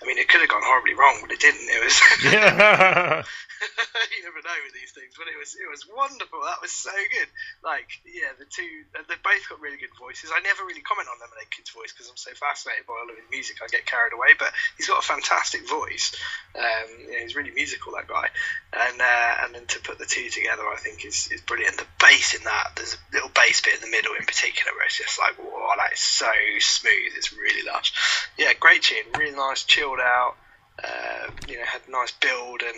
I 0.01 0.05
mean, 0.05 0.17
it 0.17 0.27
could 0.27 0.41
have 0.41 0.49
gone 0.49 0.63
horribly 0.63 0.93
wrong, 0.93 1.17
but 1.21 1.31
it 1.31 1.39
didn't. 1.39 1.67
It 1.69 1.83
was. 1.83 2.01
Yeah. 2.25 3.23
you 4.15 4.23
never 4.23 4.41
know 4.43 4.57
with 4.67 4.75
these 4.75 4.91
things, 4.91 5.15
but 5.15 5.27
it 5.31 5.37
was 5.37 5.55
it 5.55 5.67
was 5.69 5.87
wonderful. 5.87 6.43
That 6.43 6.59
was 6.61 6.71
so 6.71 6.91
good. 6.91 7.29
Like, 7.63 7.87
yeah, 8.03 8.35
the 8.37 8.45
two 8.45 8.83
they 8.93 9.17
both 9.23 9.47
got 9.47 9.63
really 9.63 9.79
good 9.79 9.95
voices. 9.95 10.31
I 10.33 10.43
never 10.43 10.65
really 10.67 10.83
comment 10.83 11.07
on 11.07 11.19
Lemonade 11.23 11.51
Kid's 11.51 11.71
voice 11.71 11.95
because 11.95 12.11
I'm 12.11 12.19
so 12.19 12.35
fascinated 12.35 12.85
by 12.85 12.99
all 12.99 13.09
of 13.09 13.15
his 13.15 13.29
music. 13.31 13.63
I 13.63 13.71
get 13.71 13.87
carried 13.87 14.13
away, 14.13 14.35
but 14.37 14.51
he's 14.77 14.91
got 14.91 14.99
a 14.99 15.07
fantastic 15.07 15.67
voice. 15.67 16.15
Um, 16.55 16.89
you 16.99 17.15
know, 17.15 17.23
he's 17.23 17.35
really 17.35 17.55
musical, 17.55 17.95
that 17.95 18.11
guy. 18.11 18.27
And 18.75 18.99
uh, 18.99 19.33
and 19.47 19.55
then 19.55 19.65
to 19.71 19.79
put 19.79 19.97
the 19.97 20.09
two 20.09 20.27
together, 20.29 20.67
I 20.67 20.77
think 20.77 21.05
is 21.05 21.31
is 21.31 21.41
brilliant. 21.41 21.79
The 21.79 21.89
bass 21.99 22.35
in 22.35 22.43
that, 22.43 22.75
there's 22.75 22.95
a 22.95 23.01
little 23.15 23.31
bass 23.31 23.63
bit 23.63 23.79
in 23.79 23.81
the 23.81 23.93
middle 23.93 24.13
in 24.19 24.25
particular 24.27 24.75
where 24.75 24.85
it's 24.85 24.99
just 24.99 25.19
like, 25.19 25.39
whoa, 25.39 25.79
that 25.79 25.93
is 25.93 26.03
so 26.03 26.31
smooth. 26.59 27.15
It's 27.15 27.31
really 27.33 27.63
lush. 27.63 27.93
Yeah, 28.37 28.53
great 28.59 28.83
tune, 28.83 29.15
really 29.17 29.35
nice, 29.35 29.63
chilled 29.95 30.07
out. 30.07 30.35
Uh, 30.83 31.31
you 31.47 31.55
know, 31.55 31.63
had 31.63 31.81
a 31.87 31.91
nice 31.91 32.11
build 32.11 32.61
and, 32.61 32.75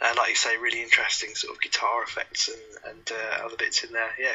uh, 0.00 0.14
like 0.16 0.28
you 0.28 0.36
say, 0.36 0.56
really 0.58 0.82
interesting 0.82 1.30
sort 1.34 1.56
of 1.56 1.60
guitar 1.60 2.04
effects 2.04 2.48
and, 2.48 2.92
and 2.92 3.10
uh, 3.10 3.44
other 3.44 3.56
bits 3.56 3.82
in 3.82 3.92
there. 3.92 4.10
Yeah, 4.20 4.34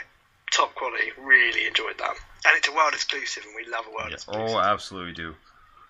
top 0.51 0.75
quality. 0.75 1.11
Really 1.17 1.65
enjoyed 1.65 1.97
that. 1.97 2.09
And 2.09 2.57
it's 2.57 2.67
a 2.67 2.73
world 2.73 2.93
exclusive, 2.93 3.43
and 3.45 3.53
we 3.55 3.71
love 3.71 3.85
a 3.87 3.95
world 3.95 4.11
exclusive. 4.11 4.55
Oh, 4.55 4.59
absolutely 4.59 5.13
do. 5.13 5.35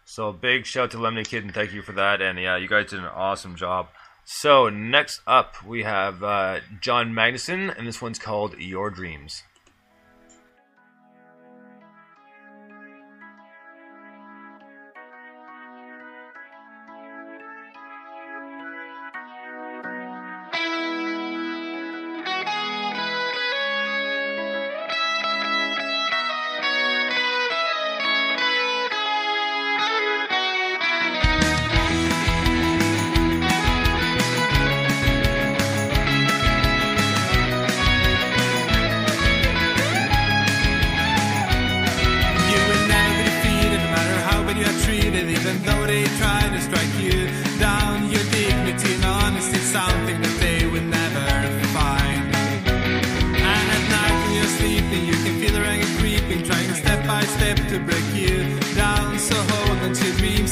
So 0.05 0.31
big 0.31 0.67
shout 0.67 0.91
to 0.91 0.99
Lemonade 0.99 1.27
Kid 1.27 1.43
and 1.43 1.53
thank 1.53 1.73
you 1.73 1.81
for 1.81 1.93
that. 1.93 2.21
And 2.21 2.39
yeah, 2.39 2.57
you 2.57 2.67
guys 2.67 2.91
did 2.91 2.99
an 2.99 3.05
awesome 3.05 3.55
job. 3.55 3.87
So 4.23 4.69
next 4.69 5.21
up 5.25 5.55
we 5.65 5.81
have 5.81 6.23
uh, 6.23 6.59
John 6.79 7.11
Magnuson, 7.11 7.75
and 7.75 7.87
this 7.87 8.03
one's 8.03 8.19
called 8.19 8.55
Your 8.59 8.91
Dreams. 8.91 9.41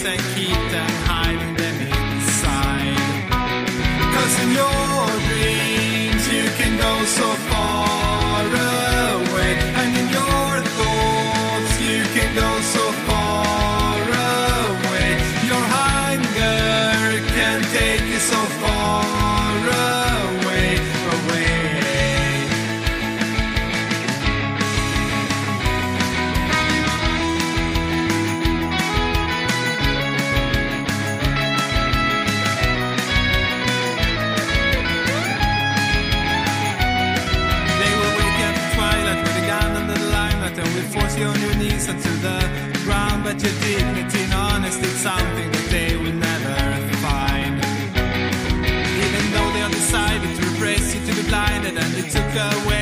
And 0.06 0.20
keep 0.36 0.53
away 52.36 52.73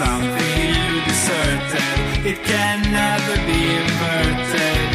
something 0.00 0.56
you 0.72 1.04
deserted. 1.08 1.84
It 2.30 2.38
can 2.50 2.78
never 3.00 3.34
be 3.48 3.60
inverted. 3.80 4.90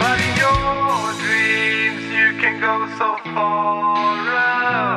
But 0.00 0.16
in 0.26 0.32
your 0.44 1.00
dreams 1.24 2.04
you 2.18 2.28
can 2.42 2.54
go 2.68 2.74
so 3.00 3.10
far 3.34 4.22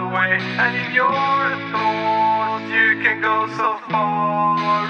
away 0.07 0.33
And 0.63 0.71
in 0.83 0.89
your 1.01 1.41
thoughts 1.71 2.67
you 2.77 2.89
can 3.03 3.17
go 3.29 3.37
so 3.59 3.69
far 3.89 4.87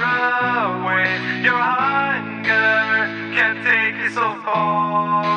away 0.69 1.09
Your 1.47 1.61
hunger 1.73 2.85
can 3.37 3.53
take 3.65 3.95
you 4.03 4.09
so 4.19 4.27
far 4.45 5.34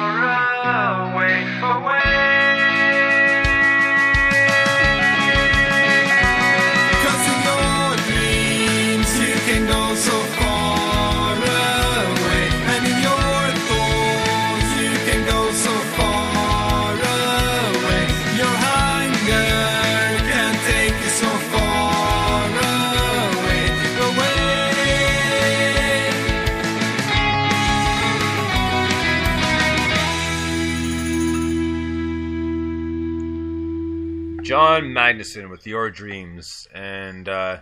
Magnuson 35.09 35.49
with 35.49 35.67
Your 35.67 35.91
Dreams, 35.91 36.69
and 36.75 37.29
uh, 37.31 37.61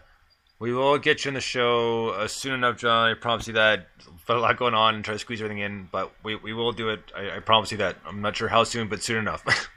we 0.59 0.73
will 0.73 0.99
get 0.99 1.25
you 1.25 1.29
on 1.29 1.35
the 1.35 1.41
show 1.41 2.09
uh, 2.09 2.27
soon 2.27 2.55
enough, 2.55 2.77
John. 2.79 3.11
I 3.11 3.15
promise 3.15 3.47
you 3.47 3.55
that. 3.55 3.87
Got 4.27 4.39
a 4.39 4.41
lot 4.41 4.57
going 4.57 4.75
on 4.75 4.97
and 4.97 5.05
try 5.05 5.15
to 5.15 5.19
squeeze 5.19 5.41
everything 5.41 5.63
in, 5.63 5.89
but 5.93 6.13
we, 6.25 6.35
we 6.35 6.53
will 6.53 6.73
do 6.73 6.89
it. 6.89 7.13
I, 7.15 7.37
I 7.37 7.39
promise 7.39 7.71
you 7.71 7.79
that. 7.79 7.99
I'm 8.05 8.21
not 8.21 8.37
sure 8.37 8.49
how 8.49 8.65
soon, 8.65 8.89
but 8.89 9.01
soon 9.01 9.19
enough. 9.19 9.45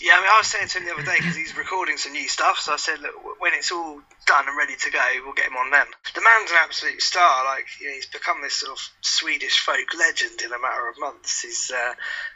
Yeah, 0.00 0.14
I 0.14 0.20
mean, 0.20 0.30
I 0.30 0.38
was 0.38 0.46
saying 0.46 0.68
to 0.68 0.78
him 0.78 0.86
the 0.86 0.94
other 0.94 1.02
day 1.02 1.16
because 1.18 1.34
he's 1.34 1.56
recording 1.56 1.96
some 1.96 2.12
new 2.12 2.28
stuff. 2.28 2.60
So 2.60 2.72
I 2.72 2.76
said, 2.76 3.00
look, 3.00 3.40
when 3.40 3.52
it's 3.54 3.72
all 3.72 4.00
done 4.26 4.46
and 4.46 4.56
ready 4.56 4.76
to 4.76 4.90
go, 4.90 5.02
we'll 5.24 5.34
get 5.34 5.48
him 5.48 5.56
on 5.56 5.70
then. 5.70 5.86
The 6.14 6.20
man's 6.22 6.50
an 6.50 6.58
absolute 6.62 7.02
star. 7.02 7.44
Like, 7.44 7.66
you 7.80 7.88
know, 7.88 7.94
he's 7.94 8.06
become 8.06 8.40
this 8.40 8.54
sort 8.54 8.78
of 8.78 8.88
Swedish 9.00 9.58
folk 9.58 9.88
legend 9.98 10.40
in 10.42 10.52
a 10.52 10.58
matter 10.58 10.88
of 10.88 11.00
months. 11.00 11.42
He's, 11.42 11.72
uh, 11.74 11.94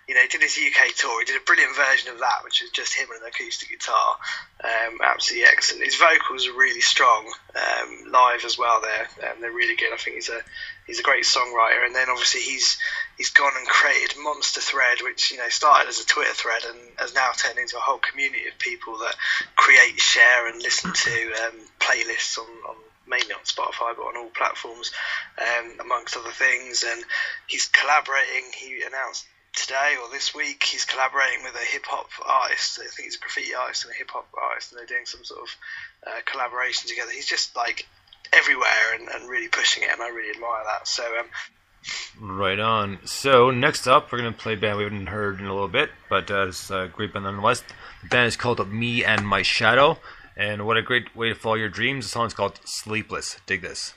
you 0.08 0.14
know, 0.14 0.22
he 0.22 0.28
did 0.28 0.42
his 0.42 0.58
UK 0.58 0.94
tour. 0.96 1.20
He 1.20 1.26
did 1.26 1.40
a 1.40 1.44
brilliant 1.44 1.76
version 1.76 2.10
of 2.10 2.18
that, 2.18 2.42
which 2.42 2.62
was 2.62 2.70
just 2.70 2.94
him 2.94 3.08
and 3.14 3.22
an 3.22 3.28
acoustic 3.28 3.70
guitar. 3.70 4.16
Um, 4.64 4.98
absolutely 5.04 5.46
excellent. 5.46 5.84
His 5.84 5.96
vocals 5.96 6.48
are 6.48 6.58
really 6.58 6.80
strong 6.80 7.30
um, 7.54 8.10
live 8.10 8.44
as 8.44 8.58
well. 8.58 8.80
They're 8.82 9.30
um, 9.30 9.40
they're 9.40 9.52
really 9.52 9.76
good. 9.76 9.92
I 9.92 9.96
think 9.96 10.16
he's 10.16 10.30
a 10.30 10.40
he's 10.86 10.98
a 10.98 11.02
great 11.02 11.24
songwriter. 11.24 11.86
And 11.86 11.94
then 11.94 12.08
obviously 12.10 12.40
he's 12.40 12.78
he's 13.22 13.30
gone 13.30 13.52
and 13.56 13.68
created 13.68 14.18
Monster 14.18 14.60
Thread, 14.60 14.98
which 15.00 15.30
you 15.30 15.38
know 15.38 15.48
started 15.48 15.88
as 15.88 16.00
a 16.00 16.06
Twitter 16.06 16.34
thread 16.34 16.64
and 16.66 16.78
has 16.96 17.14
now 17.14 17.30
turned 17.36 17.56
into 17.56 17.76
a 17.76 17.80
whole 17.80 17.98
community 17.98 18.48
of 18.48 18.58
people 18.58 18.98
that 18.98 19.14
create, 19.54 19.94
share, 20.00 20.48
and 20.48 20.60
listen 20.60 20.92
to 20.92 21.32
um, 21.46 21.54
playlists 21.78 22.36
on, 22.36 22.50
on 22.68 22.74
mainly 23.06 23.32
on 23.32 23.46
Spotify, 23.46 23.94
but 23.94 24.02
on 24.02 24.16
all 24.16 24.30
platforms, 24.30 24.90
um, 25.38 25.78
amongst 25.78 26.16
other 26.16 26.32
things. 26.32 26.82
And 26.82 27.04
he's 27.46 27.68
collaborating. 27.68 28.50
He 28.58 28.82
announced 28.82 29.24
today 29.54 29.94
or 30.02 30.10
this 30.10 30.34
week 30.34 30.64
he's 30.64 30.84
collaborating 30.84 31.44
with 31.44 31.54
a 31.54 31.64
hip 31.64 31.84
hop 31.86 32.10
artist. 32.26 32.80
I 32.80 32.90
think 32.90 33.06
he's 33.06 33.14
a 33.14 33.20
graffiti 33.20 33.54
artist 33.54 33.84
and 33.84 33.94
a 33.94 33.96
hip 33.96 34.10
hop 34.10 34.26
artist, 34.34 34.72
and 34.72 34.80
they're 34.80 34.86
doing 34.90 35.06
some 35.06 35.22
sort 35.22 35.42
of 35.42 35.56
uh, 36.08 36.20
collaboration 36.26 36.88
together. 36.88 37.12
He's 37.12 37.28
just 37.28 37.54
like 37.54 37.86
everywhere 38.32 38.98
and, 38.98 39.08
and 39.08 39.30
really 39.30 39.46
pushing 39.46 39.84
it, 39.84 39.90
and 39.92 40.02
I 40.02 40.08
really 40.08 40.34
admire 40.34 40.64
that. 40.66 40.88
So 40.88 41.04
um, 41.20 41.26
Right 42.20 42.58
on. 42.58 42.98
So 43.04 43.50
next 43.50 43.86
up, 43.86 44.12
we're 44.12 44.18
gonna 44.18 44.32
play 44.32 44.54
a 44.54 44.56
band 44.56 44.78
we 44.78 44.84
haven't 44.84 45.06
heard 45.06 45.40
in 45.40 45.46
a 45.46 45.52
little 45.52 45.68
bit, 45.68 45.90
but 46.08 46.30
uh, 46.30 46.48
it's 46.48 46.70
a 46.70 46.90
great 46.92 47.12
band 47.12 47.24
nonetheless. 47.24 47.62
The 48.02 48.08
band 48.08 48.28
is 48.28 48.36
called 48.36 48.66
Me 48.70 49.04
and 49.04 49.26
My 49.26 49.42
Shadow, 49.42 49.98
and 50.36 50.66
what 50.66 50.76
a 50.76 50.82
great 50.82 51.16
way 51.16 51.30
to 51.30 51.34
follow 51.34 51.54
your 51.56 51.68
dreams. 51.68 52.04
The 52.06 52.10
song's 52.10 52.34
called 52.34 52.60
Sleepless. 52.64 53.38
Dig 53.46 53.62
this. 53.62 53.94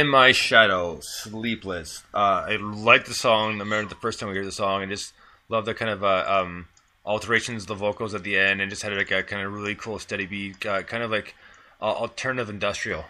And 0.00 0.08
My 0.08 0.32
Shadow, 0.32 1.00
Sleepless. 1.00 2.04
Uh, 2.14 2.46
I 2.48 2.56
like 2.56 3.04
the 3.04 3.12
song. 3.12 3.56
I 3.56 3.58
remember 3.58 3.90
the 3.90 4.00
first 4.00 4.18
time 4.18 4.30
we 4.30 4.34
heard 4.34 4.46
the 4.46 4.50
song, 4.50 4.80
and 4.80 4.90
just 4.90 5.12
love 5.50 5.66
the 5.66 5.74
kind 5.74 5.90
of 5.90 6.02
uh, 6.02 6.24
um, 6.26 6.68
alterations 7.04 7.64
of 7.64 7.68
the 7.68 7.74
vocals 7.74 8.14
at 8.14 8.22
the 8.22 8.38
end, 8.38 8.62
and 8.62 8.70
just 8.70 8.80
had 8.80 8.94
like 8.94 9.10
a 9.10 9.22
kind 9.22 9.42
of 9.42 9.52
really 9.52 9.74
cool 9.74 9.98
steady 9.98 10.24
beat, 10.24 10.64
uh, 10.64 10.82
kind 10.84 11.02
of 11.02 11.10
like 11.10 11.34
uh, 11.82 11.84
alternative 11.84 12.48
industrial. 12.48 13.04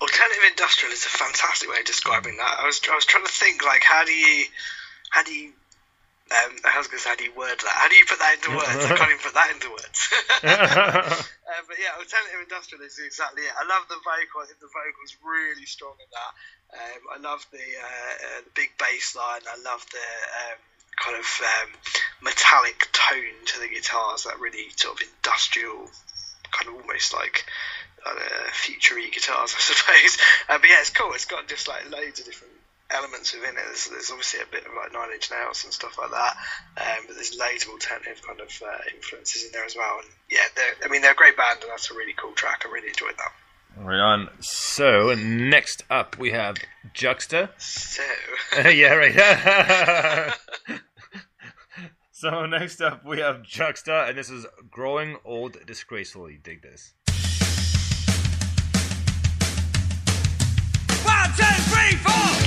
Alternative 0.00 0.42
industrial 0.48 0.92
is 0.92 1.04
a 1.04 1.08
fantastic 1.08 1.68
way 1.68 1.80
of 1.80 1.84
describing 1.84 2.36
that. 2.36 2.58
I 2.60 2.66
was 2.66 2.80
I 2.88 2.94
was 2.94 3.04
trying 3.04 3.24
to 3.26 3.32
think 3.32 3.64
like 3.64 3.82
how 3.82 4.04
do 4.04 4.12
you 4.12 4.44
how 5.10 5.24
do 5.24 5.34
you 5.34 5.50
um, 6.30 6.52
I 6.64 6.78
was 6.78 6.86
going 6.86 7.00
to 7.00 7.04
say 7.04 7.10
how 7.10 7.18
do 7.18 7.24
you 7.24 7.34
word 7.34 7.58
that? 7.58 7.74
How 7.74 7.88
do 7.90 7.96
you 7.98 8.06
put 8.06 8.18
that 8.22 8.38
into 8.38 8.50
words? 8.54 8.84
I 8.86 8.94
can't 8.94 9.10
even 9.10 9.24
put 9.24 9.34
that 9.34 9.50
into 9.52 9.68
words. 9.74 9.98
uh, 10.46 11.62
but 11.66 11.76
yeah, 11.76 11.98
alternative 11.98 12.40
industrial 12.40 12.84
is 12.86 12.96
exactly 13.02 13.42
it. 13.42 13.52
I 13.52 13.66
love 13.68 13.84
the 13.90 14.00
vocal. 14.00 14.40
I 14.40 14.46
think 14.48 14.62
the 14.62 14.72
vocal's 14.72 15.14
really 15.20 15.66
strong 15.66 15.98
in 15.98 16.08
that. 16.08 16.32
Um, 16.72 17.02
I 17.12 17.18
love 17.20 17.44
the 17.52 17.60
uh, 17.60 18.14
uh, 18.16 18.40
the 18.48 18.52
big 18.54 18.72
bass 18.78 19.12
line. 19.12 19.44
I 19.44 19.58
love 19.60 19.84
the 19.92 20.08
um, 20.46 20.58
kind 20.96 21.16
of 21.20 21.26
um, 21.26 21.70
metallic 22.24 22.88
tone 22.96 23.36
to 23.52 23.56
the 23.60 23.68
guitars. 23.68 24.24
That 24.24 24.40
really 24.40 24.72
sort 24.76 24.96
of 24.96 25.04
industrial, 25.04 25.90
kind 26.48 26.72
of 26.72 26.80
almost 26.80 27.12
like 27.12 27.44
uh, 28.06 28.48
future-y 28.52 29.10
guitars, 29.12 29.52
I 29.58 29.60
suppose. 29.60 30.16
Uh, 30.48 30.58
but 30.58 30.68
yeah, 30.68 30.80
it's 30.80 30.90
cool. 30.90 31.12
It's 31.12 31.26
got 31.26 31.48
just 31.48 31.68
like 31.68 31.90
loads 31.90 32.20
of 32.20 32.26
different 32.26 32.51
elements 32.94 33.34
within 33.34 33.56
it. 33.56 33.64
There's, 33.66 33.88
there's 33.88 34.10
obviously 34.10 34.40
a 34.40 34.50
bit 34.50 34.66
of 34.66 34.72
like 34.76 34.92
Nine 34.92 35.12
Inch 35.14 35.30
Nails 35.30 35.64
and 35.64 35.72
stuff 35.72 35.98
like 35.98 36.10
that, 36.10 36.36
um, 36.78 37.04
but 37.06 37.14
there's 37.14 37.36
loads 37.36 37.64
of 37.64 37.70
alternative 37.70 38.20
kind 38.26 38.40
of 38.40 38.50
uh, 38.62 38.78
influences 38.94 39.44
in 39.44 39.52
there 39.52 39.64
as 39.64 39.76
well. 39.76 39.98
And 39.98 40.08
yeah, 40.30 40.46
I 40.84 40.88
mean 40.88 41.02
they're 41.02 41.12
a 41.12 41.16
great 41.16 41.36
band, 41.36 41.60
and 41.62 41.70
that's 41.70 41.90
a 41.90 41.94
really 41.94 42.14
cool 42.16 42.32
track. 42.32 42.64
I 42.64 42.72
really 42.72 42.88
enjoyed 42.88 43.16
that. 43.18 43.32
Right 43.76 44.00
on. 44.00 44.28
So 44.40 45.14
next 45.14 45.82
up 45.90 46.18
we 46.18 46.30
have 46.30 46.56
Juxta. 46.92 47.50
So 47.58 48.02
yeah, 48.68 48.94
right. 48.94 50.34
so 52.12 52.46
next 52.46 52.80
up 52.80 53.04
we 53.04 53.20
have 53.20 53.42
Juxta, 53.42 54.06
and 54.08 54.18
this 54.18 54.30
is 54.30 54.46
growing 54.70 55.16
old 55.24 55.56
disgracefully. 55.66 56.38
Dig 56.42 56.62
this. 56.62 56.92
One, 61.04 61.30
two, 61.36 61.44
three, 61.44 61.96
four. 61.96 62.41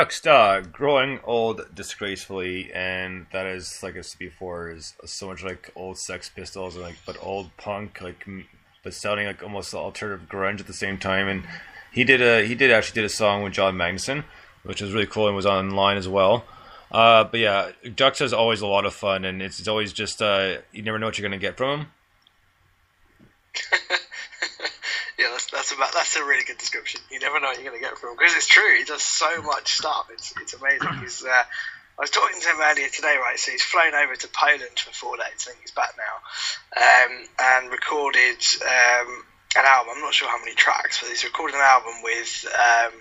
Juxta, 0.00 0.66
growing 0.72 1.20
old 1.24 1.74
disgracefully, 1.74 2.72
and 2.72 3.26
that 3.32 3.44
is 3.44 3.82
like 3.82 3.98
I 3.98 4.00
said 4.00 4.18
before, 4.18 4.70
is 4.70 4.94
so 5.04 5.26
much 5.26 5.44
like 5.44 5.70
old 5.76 5.98
Sex 5.98 6.30
Pistols 6.30 6.74
and 6.74 6.82
like 6.82 6.96
but 7.04 7.18
old 7.20 7.54
punk, 7.58 8.00
like 8.00 8.26
but 8.82 8.94
sounding 8.94 9.26
like 9.26 9.42
almost 9.42 9.74
alternative 9.74 10.26
grunge 10.26 10.58
at 10.58 10.66
the 10.66 10.72
same 10.72 10.96
time. 10.96 11.28
And 11.28 11.42
he 11.92 12.04
did 12.04 12.22
a 12.22 12.46
he 12.46 12.54
did 12.54 12.70
actually 12.70 13.02
did 13.02 13.04
a 13.04 13.10
song 13.10 13.42
with 13.42 13.52
John 13.52 13.76
Magnuson, 13.76 14.24
which 14.62 14.80
was 14.80 14.94
really 14.94 15.04
cool 15.04 15.26
and 15.26 15.36
was 15.36 15.44
online 15.44 15.98
as 15.98 16.08
well. 16.08 16.46
Uh, 16.90 17.24
but 17.24 17.38
yeah, 17.38 17.72
Juxta 17.94 18.24
is 18.24 18.32
always 18.32 18.62
a 18.62 18.66
lot 18.66 18.86
of 18.86 18.94
fun, 18.94 19.26
and 19.26 19.42
it's, 19.42 19.58
it's 19.58 19.68
always 19.68 19.92
just 19.92 20.22
uh, 20.22 20.56
you 20.72 20.82
never 20.82 20.98
know 20.98 21.08
what 21.08 21.18
you're 21.18 21.28
gonna 21.28 21.36
get 21.36 21.58
from 21.58 21.80
him. 21.80 21.86
yeah, 25.20 25.28
that's 25.32 25.50
that's 25.50 25.72
about 25.72 25.92
that's 25.92 26.16
a 26.16 26.24
really 26.24 26.44
good 26.44 26.56
description. 26.56 27.00
You 27.10 27.20
never 27.20 27.38
know 27.40 27.48
what 27.48 27.60
you're 27.60 27.68
going 27.68 27.80
to 27.80 27.86
get 27.86 27.98
from 27.98 28.10
him 28.10 28.16
because 28.16 28.34
it's 28.34 28.46
true. 28.46 28.78
He 28.78 28.84
does 28.84 29.02
so 29.02 29.42
much 29.42 29.76
stuff. 29.76 30.08
It's 30.12 30.32
it's 30.40 30.54
amazing. 30.54 30.88
He's 31.02 31.22
uh, 31.22 31.28
I 31.28 32.00
was 32.00 32.08
talking 32.08 32.40
to 32.40 32.48
him 32.48 32.56
earlier 32.56 32.88
today, 32.88 33.16
right? 33.20 33.38
So 33.38 33.52
he's 33.52 33.62
flown 33.62 33.92
over 33.92 34.16
to 34.16 34.28
Poland 34.32 34.80
for 34.80 34.90
four 34.94 35.16
days. 35.18 35.44
I 35.44 35.52
think 35.52 35.60
he's 35.60 35.76
back 35.76 35.92
now, 36.00 36.16
um, 36.80 37.12
and 37.38 37.70
recorded 37.70 38.40
um, 38.64 39.24
an 39.60 39.64
album. 39.68 39.92
I'm 39.96 40.00
not 40.00 40.14
sure 40.14 40.30
how 40.30 40.40
many 40.40 40.54
tracks, 40.54 41.00
but 41.00 41.10
he's 41.10 41.24
recorded 41.24 41.56
an 41.56 41.62
album 41.62 42.00
with. 42.02 42.46
Um, 42.48 43.00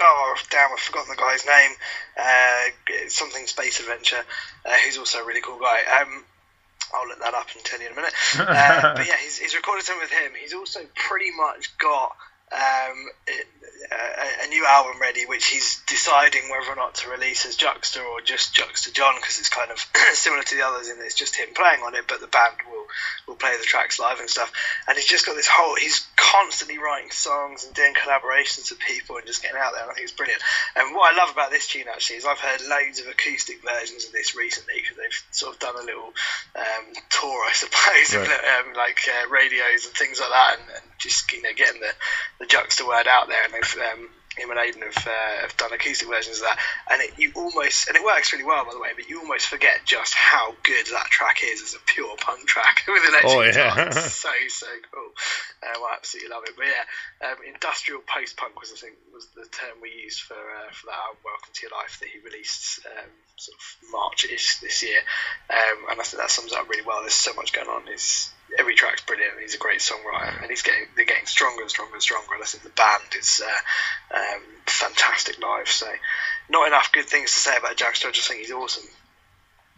Oh 0.00 0.36
damn! 0.50 0.70
I've 0.72 0.78
forgotten 0.78 1.10
the 1.10 1.20
guy's 1.20 1.44
name. 1.44 1.70
Uh, 2.16 3.08
something 3.08 3.44
Space 3.48 3.80
Adventure, 3.80 4.22
uh, 4.64 4.72
who's 4.84 4.96
also 4.96 5.18
a 5.18 5.26
really 5.26 5.40
cool 5.40 5.58
guy. 5.58 5.80
Um, 6.00 6.24
I'll 6.94 7.08
look 7.08 7.20
that 7.20 7.34
up 7.34 7.46
and 7.54 7.64
tell 7.64 7.80
you 7.80 7.86
in 7.86 7.92
a 7.92 7.96
minute. 7.96 8.14
Uh, 8.38 8.94
but 8.94 9.06
yeah, 9.06 9.16
he's, 9.22 9.38
he's 9.38 9.54
recorded 9.54 9.84
something 9.84 10.02
with 10.02 10.10
him. 10.10 10.32
He's 10.40 10.54
also 10.54 10.80
pretty 10.94 11.30
much 11.30 11.76
got 11.78 12.16
um, 12.52 13.06
it, 13.26 13.46
a, 13.90 14.46
a 14.46 14.48
new 14.48 14.64
album 14.66 15.00
ready, 15.00 15.24
which 15.26 15.46
he's 15.46 15.82
deciding 15.86 16.50
whether 16.50 16.72
or 16.72 16.76
not 16.76 16.94
to 16.96 17.10
release 17.10 17.46
as 17.46 17.56
Juxta 17.56 18.00
or 18.00 18.20
just 18.20 18.54
Juxta 18.54 18.92
John, 18.92 19.14
because 19.16 19.38
it's 19.38 19.48
kind 19.48 19.70
of 19.70 19.78
similar 20.14 20.42
to 20.42 20.56
the 20.56 20.62
others 20.62 20.88
in 20.88 20.98
that 20.98 21.04
it's 21.04 21.14
just 21.14 21.36
him 21.36 21.48
playing 21.54 21.82
on 21.82 21.94
it, 21.94 22.04
but 22.08 22.20
the 22.20 22.26
band 22.26 22.54
will 22.70 22.86
will 23.26 23.36
play 23.36 23.56
the 23.58 23.64
tracks 23.64 24.00
live 24.00 24.20
and 24.20 24.28
stuff. 24.28 24.52
And 24.88 24.96
he's 24.96 25.06
just 25.06 25.26
got 25.26 25.36
this 25.36 25.48
whole. 25.48 25.76
He's 25.76 26.06
constantly 26.16 26.78
writing 26.78 27.10
songs 27.10 27.64
and 27.64 27.74
doing 27.74 27.94
collaborations 27.94 28.70
with 28.70 28.80
people 28.80 29.16
and 29.16 29.26
just 29.26 29.42
getting 29.42 29.58
out 29.58 29.72
there. 29.74 29.82
And 29.82 29.90
I 29.90 29.94
think 29.94 30.04
it's 30.04 30.16
brilliant. 30.16 30.42
And 30.76 30.94
what 30.94 31.12
I 31.12 31.16
love 31.16 31.30
about 31.32 31.50
this 31.50 31.68
tune 31.68 31.84
actually 31.92 32.16
is 32.16 32.24
I've 32.24 32.38
heard 32.38 32.60
loads 32.68 33.00
of 33.00 33.06
acoustic 33.06 33.62
versions 33.62 34.06
of 34.06 34.12
this 34.12 34.34
recently 34.34 34.80
because 34.80 34.96
they've 34.96 35.22
sort 35.30 35.54
of 35.54 35.60
done 35.60 35.76
a 35.76 35.84
little 35.84 36.12
um, 36.56 36.84
tour, 37.10 37.44
I 37.44 37.52
suppose, 37.52 38.14
of 38.14 38.22
um, 38.28 38.74
like 38.74 39.00
uh, 39.08 39.28
radios 39.28 39.86
and 39.86 39.94
things 39.94 40.20
like 40.20 40.30
that, 40.30 40.58
and, 40.58 40.68
and 40.68 40.86
just 40.98 41.30
you 41.32 41.42
know 41.42 41.52
getting 41.56 41.80
the 41.80 41.92
the 42.40 42.46
Juxta 42.46 42.86
word 42.86 43.06
out 43.06 43.28
there. 43.28 43.44
And 43.44 43.52
they've 43.52 43.67
um, 43.76 44.08
him 44.38 44.50
and 44.50 44.58
Aiden 44.58 44.82
have, 44.84 45.06
uh, 45.06 45.42
have 45.42 45.56
done 45.56 45.72
acoustic 45.72 46.08
versions 46.08 46.38
of 46.38 46.44
that, 46.44 46.58
and 46.90 47.02
it, 47.02 47.10
you 47.18 47.32
almost 47.34 47.88
and 47.88 47.96
it 47.96 48.04
works 48.04 48.32
really 48.32 48.44
well 48.44 48.64
by 48.64 48.72
the 48.72 48.80
way, 48.80 48.90
but 48.94 49.08
you 49.08 49.20
almost 49.20 49.46
forget 49.46 49.84
just 49.84 50.14
how 50.14 50.54
good 50.62 50.86
that 50.86 51.06
track 51.10 51.42
is 51.44 51.62
as 51.62 51.74
a 51.74 51.82
pure 51.86 52.16
punk 52.20 52.46
track 52.46 52.82
with 52.88 53.02
an 53.04 53.14
Oh, 53.24 53.40
electric 53.40 53.54
yeah. 53.56 53.74
guitar. 53.74 53.86
It's 53.98 54.14
so 54.14 54.30
so 54.48 54.66
cool. 54.92 55.10
Um, 55.66 55.82
I 55.82 55.94
absolutely 55.96 56.30
love 56.30 56.44
it. 56.46 56.54
But 56.56 56.66
yeah, 56.66 57.28
um, 57.28 57.36
industrial 57.46 58.00
post 58.06 58.36
punk 58.36 58.60
was 58.60 58.72
I 58.72 58.76
think 58.76 58.94
was 59.18 59.26
the 59.34 59.50
term 59.50 59.82
we 59.82 59.90
used 59.90 60.20
for 60.20 60.34
uh, 60.38 60.70
for 60.70 60.86
that 60.86 60.94
album 60.94 61.18
Welcome 61.24 61.50
to 61.52 61.62
Your 61.66 61.72
Life 61.72 61.98
that 61.98 62.08
he 62.08 62.20
released 62.20 62.86
um, 62.86 63.10
sort 63.34 63.58
of 63.58 63.90
March-ish 63.90 64.60
this 64.60 64.84
year, 64.84 65.00
um, 65.50 65.90
and 65.90 66.00
I 66.00 66.04
think 66.04 66.22
that 66.22 66.30
sums 66.30 66.52
up 66.52 66.68
really 66.68 66.86
well. 66.86 67.00
There's 67.00 67.14
so 67.14 67.34
much 67.34 67.52
going 67.52 67.66
on. 67.66 67.82
It's 67.88 68.30
every 68.56 68.76
track's 68.76 69.02
brilliant. 69.02 69.40
He's 69.40 69.56
a 69.56 69.58
great 69.58 69.80
songwriter, 69.80 70.40
and 70.40 70.48
he's 70.48 70.62
getting 70.62 70.86
they're 70.94 71.04
getting 71.04 71.26
stronger 71.26 71.62
and 71.62 71.70
stronger 71.70 71.94
and 71.94 72.02
stronger. 72.02 72.32
And 72.32 72.44
I 72.44 72.46
think 72.46 72.62
the 72.62 72.70
band 72.70 73.10
is 73.18 73.42
uh, 73.42 74.16
um, 74.16 74.42
fantastic 74.66 75.42
live. 75.42 75.66
So, 75.66 75.88
not 76.48 76.68
enough 76.68 76.92
good 76.92 77.06
things 77.06 77.32
to 77.32 77.40
say 77.40 77.56
about 77.56 77.76
Juxta. 77.76 78.06
I 78.06 78.12
just 78.12 78.28
think 78.28 78.42
he's 78.42 78.52
awesome. 78.52 78.86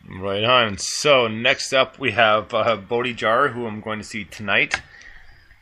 Right 0.07 0.45
on. 0.45 0.77
So 0.77 1.29
next 1.29 1.73
up 1.73 1.99
we 1.99 2.11
have 2.11 2.53
uh, 2.53 2.77
Bodhi 2.77 3.15
Jar, 3.15 3.49
who 3.49 3.67
I'm 3.67 3.81
going 3.81 4.01
to 4.01 4.05
see 4.05 4.25
tonight. 4.25 4.83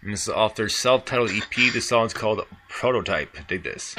And 0.02 0.12
this 0.12 0.22
is 0.22 0.28
off 0.28 0.56
their 0.56 0.68
self-titled 0.68 1.30
EP. 1.30 1.72
The 1.72 1.80
song's 1.80 2.14
called 2.14 2.44
Prototype. 2.68 3.46
Dig 3.48 3.62
this. 3.62 3.96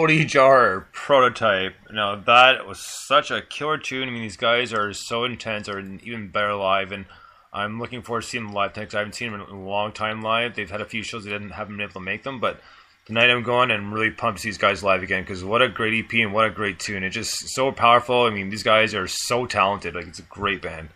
Bodhi 0.00 0.24
Jar 0.24 0.88
prototype. 0.92 1.74
Now 1.92 2.16
that 2.16 2.66
was 2.66 2.80
such 2.80 3.30
a 3.30 3.42
killer 3.42 3.76
tune. 3.76 4.08
I 4.08 4.10
mean, 4.10 4.22
these 4.22 4.38
guys 4.38 4.72
are 4.72 4.94
so 4.94 5.24
intense, 5.24 5.68
or 5.68 5.78
even 5.78 6.28
better 6.28 6.54
live, 6.54 6.90
and 6.90 7.04
I'm 7.52 7.78
looking 7.78 8.00
forward 8.00 8.22
to 8.22 8.26
seeing 8.26 8.46
them 8.46 8.54
live 8.54 8.72
because 8.72 8.94
I 8.94 9.00
haven't 9.00 9.12
seen 9.12 9.30
them 9.30 9.42
in 9.42 9.46
a 9.46 9.60
long 9.62 9.92
time 9.92 10.22
live. 10.22 10.56
They've 10.56 10.70
had 10.70 10.80
a 10.80 10.86
few 10.86 11.02
shows 11.02 11.24
they 11.24 11.30
didn't 11.30 11.50
haven't 11.50 11.76
been 11.76 11.82
able 11.82 11.92
to 11.92 12.00
make 12.00 12.22
them, 12.22 12.40
but 12.40 12.62
tonight 13.04 13.28
I'm 13.28 13.42
going 13.42 13.70
and 13.70 13.82
I'm 13.84 13.92
really 13.92 14.10
pumped 14.10 14.38
to 14.38 14.42
see 14.42 14.48
these 14.48 14.56
guys 14.56 14.82
live 14.82 15.02
again 15.02 15.22
because 15.22 15.44
what 15.44 15.60
a 15.60 15.68
great 15.68 16.02
EP 16.02 16.14
and 16.14 16.32
what 16.32 16.46
a 16.46 16.50
great 16.50 16.78
tune. 16.78 17.04
It's 17.04 17.14
just 17.14 17.50
so 17.50 17.70
powerful. 17.70 18.22
I 18.22 18.30
mean, 18.30 18.48
these 18.48 18.62
guys 18.62 18.94
are 18.94 19.06
so 19.06 19.44
talented. 19.44 19.94
Like 19.94 20.06
it's 20.06 20.18
a 20.18 20.22
great 20.22 20.62
band. 20.62 20.88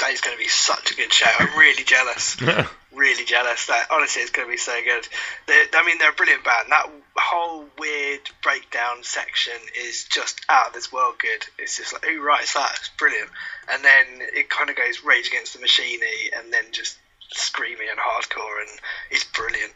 That 0.00 0.12
is 0.12 0.20
going 0.20 0.36
to 0.36 0.42
be 0.42 0.48
such 0.48 0.92
a 0.92 0.94
good 0.94 1.10
show. 1.10 1.30
I'm 1.38 1.58
really 1.58 1.84
jealous. 1.84 2.36
really 2.92 3.24
jealous. 3.24 3.66
That 3.66 3.86
honestly, 3.90 4.22
it's 4.22 4.30
going 4.30 4.46
to 4.46 4.52
be 4.52 4.58
so 4.58 4.78
good. 4.84 5.08
They're, 5.46 5.64
I 5.72 5.86
mean, 5.86 5.96
they're 5.98 6.10
a 6.10 6.14
brilliant 6.14 6.44
band. 6.44 6.68
That 6.70 6.90
whole 7.20 7.66
weird 7.78 8.20
breakdown 8.42 9.02
section 9.02 9.54
is 9.80 10.04
just 10.04 10.40
out 10.48 10.68
of 10.68 10.72
this 10.72 10.92
world 10.92 11.14
good. 11.18 11.44
It's 11.58 11.76
just 11.76 11.92
like 11.92 12.04
who 12.04 12.22
writes 12.22 12.54
that? 12.54 12.72
It's 12.76 12.90
brilliant. 12.98 13.30
And 13.72 13.84
then 13.84 14.06
it 14.34 14.48
kind 14.50 14.70
of 14.70 14.76
goes 14.76 15.04
Rage 15.04 15.28
Against 15.28 15.54
the 15.54 15.60
Machine 15.60 16.00
and 16.36 16.52
then 16.52 16.64
just 16.72 16.96
screamy 17.34 17.90
and 17.90 17.98
hardcore, 17.98 18.60
and 18.60 18.80
it's 19.10 19.24
brilliant. 19.24 19.72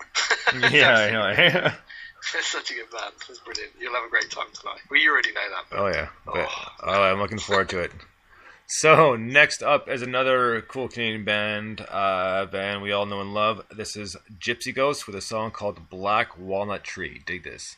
yeah, 0.74 0.94
I 0.94 1.10
know. 1.10 1.70
It's 2.38 2.46
such 2.46 2.70
a 2.70 2.74
good 2.74 2.88
band. 2.90 3.14
It's 3.28 3.40
brilliant. 3.40 3.72
You'll 3.80 3.94
have 3.94 4.04
a 4.04 4.08
great 4.08 4.30
time 4.30 4.46
tonight. 4.54 4.78
Well, 4.88 5.00
you 5.00 5.10
already 5.10 5.32
know 5.32 5.40
that. 5.50 5.64
but- 5.68 5.78
Oh 5.80 5.86
yeah, 5.88 6.08
oh. 6.28 6.32
but, 6.32 6.88
oh, 6.88 7.02
I'm 7.02 7.18
looking 7.18 7.40
forward 7.40 7.68
to 7.70 7.80
it. 7.80 7.90
So 8.74 9.16
next 9.16 9.62
up 9.62 9.86
is 9.90 10.00
another 10.00 10.62
cool 10.62 10.88
Canadian 10.88 11.24
band, 11.24 11.84
uh, 11.90 12.46
band 12.46 12.80
we 12.80 12.90
all 12.90 13.04
know 13.04 13.20
and 13.20 13.34
love. 13.34 13.66
This 13.70 13.98
is 13.98 14.16
Gypsy 14.40 14.74
Ghost 14.74 15.06
with 15.06 15.14
a 15.14 15.20
song 15.20 15.50
called 15.50 15.90
Black 15.90 16.38
Walnut 16.38 16.82
Tree. 16.82 17.20
Dig 17.26 17.44
this. 17.44 17.76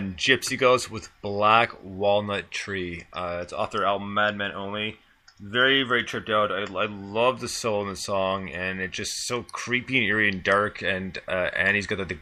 Gypsy 0.00 0.58
Ghost 0.58 0.90
with 0.90 1.10
Black 1.22 1.72
Walnut 1.82 2.50
Tree. 2.50 3.04
Uh, 3.12 3.40
it's 3.42 3.52
off 3.52 3.70
their 3.70 3.84
album 3.84 4.14
Madman 4.14 4.52
Only. 4.52 4.98
very 5.40 5.82
very 5.82 6.04
tripped 6.04 6.30
out. 6.30 6.52
I, 6.52 6.62
I 6.62 6.86
love 6.86 7.40
the 7.40 7.48
soul 7.48 7.82
in 7.82 7.88
the 7.88 7.96
song, 7.96 8.50
and 8.50 8.80
it's 8.80 8.96
just 8.96 9.26
so 9.26 9.42
creepy 9.42 9.98
and 9.98 10.06
eerie 10.06 10.28
and 10.28 10.42
dark. 10.42 10.82
And 10.82 11.18
uh, 11.28 11.50
Annie's 11.56 11.86
got 11.86 11.98
the, 11.98 12.04
the 12.04 12.18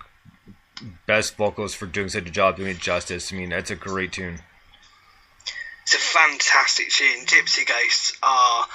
best 1.06 1.36
vocals 1.36 1.74
for 1.74 1.86
doing 1.86 2.08
such 2.08 2.26
a 2.26 2.30
job 2.30 2.56
doing 2.56 2.70
it 2.70 2.78
justice. 2.78 3.32
I 3.32 3.36
mean, 3.36 3.50
that's 3.50 3.70
a 3.70 3.76
great 3.76 4.12
tune. 4.12 4.40
It's 5.82 5.94
a 5.94 5.98
fantastic 5.98 6.88
tune. 6.90 7.26
Gypsy 7.26 7.66
Ghosts 7.66 8.16
are, 8.22 8.66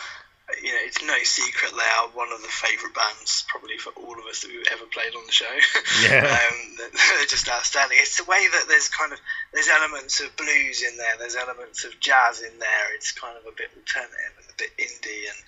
you 0.64 0.72
know, 0.72 0.80
it's 0.88 1.04
no 1.04 1.18
secret 1.24 1.76
they 1.76 1.92
are 2.00 2.08
one 2.16 2.32
of 2.32 2.42
the 2.42 2.48
favourite 2.48 2.96
bands 2.96 3.44
probably 3.50 3.78
for 3.78 3.92
all 4.00 4.14
of 4.16 4.26
us 4.32 4.42
that 4.42 4.48
we've 4.48 4.68
ever 4.72 4.86
played 4.88 5.14
on 5.14 5.26
the 5.26 5.32
show. 5.32 5.46
Yeah. 6.04 6.24
um, 6.30 6.78
they're 6.78 7.26
just 7.28 7.50
outstanding. 7.50 7.98
It's 8.00 8.18
the 8.18 8.30
way 8.30 8.48
that 8.48 8.66
there's 8.68 8.88
kind 8.88 9.12
of 9.12 9.20
there's 9.52 9.68
elements 9.68 10.22
of 10.22 10.36
blues 10.38 10.84
in 10.84 10.96
there. 10.96 11.16
There's 11.18 11.36
elements 11.36 11.84
of 11.86 12.00
jazz 12.00 12.42
in 12.42 12.60
there. 12.60 12.96
It's 12.96 13.12
kind 13.12 13.36
of 13.36 13.44
a 13.44 13.56
bit 13.56 13.72
alternative 13.76 14.34
and 14.38 14.46
a 14.48 14.56
bit 14.58 14.72
indie 14.78 15.26
and 15.28 15.40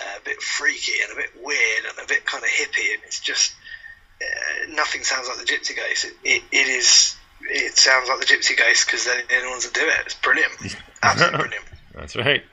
uh, 0.00 0.18
a 0.18 0.24
bit 0.24 0.42
freaky 0.42 1.00
and 1.02 1.12
a 1.12 1.16
bit 1.16 1.30
weird 1.40 1.84
and 1.88 2.04
a 2.04 2.08
bit 2.08 2.26
kind 2.26 2.42
of 2.42 2.50
hippie. 2.50 2.94
And 2.94 3.02
it's 3.06 3.20
just 3.20 3.54
uh, 4.20 4.74
nothing 4.74 5.04
sounds 5.04 5.28
like 5.28 5.38
the 5.38 5.44
Gypsy 5.44 5.76
Ghost. 5.76 6.04
It, 6.04 6.14
it, 6.24 6.42
it 6.50 6.68
is. 6.68 7.16
It 7.42 7.76
sounds 7.76 8.08
like 8.08 8.20
the 8.20 8.26
Gypsy 8.26 8.56
Ghost 8.56 8.86
because 8.86 9.04
they're 9.04 9.22
the 9.28 9.36
only 9.36 9.50
ones 9.50 9.64
that 9.64 9.74
do 9.74 9.86
it. 9.86 10.06
It's 10.06 10.14
brilliant. 10.14 10.52
Absolutely 11.02 11.38
brilliant. 11.38 11.64
That's 11.94 12.16
right. 12.16 12.44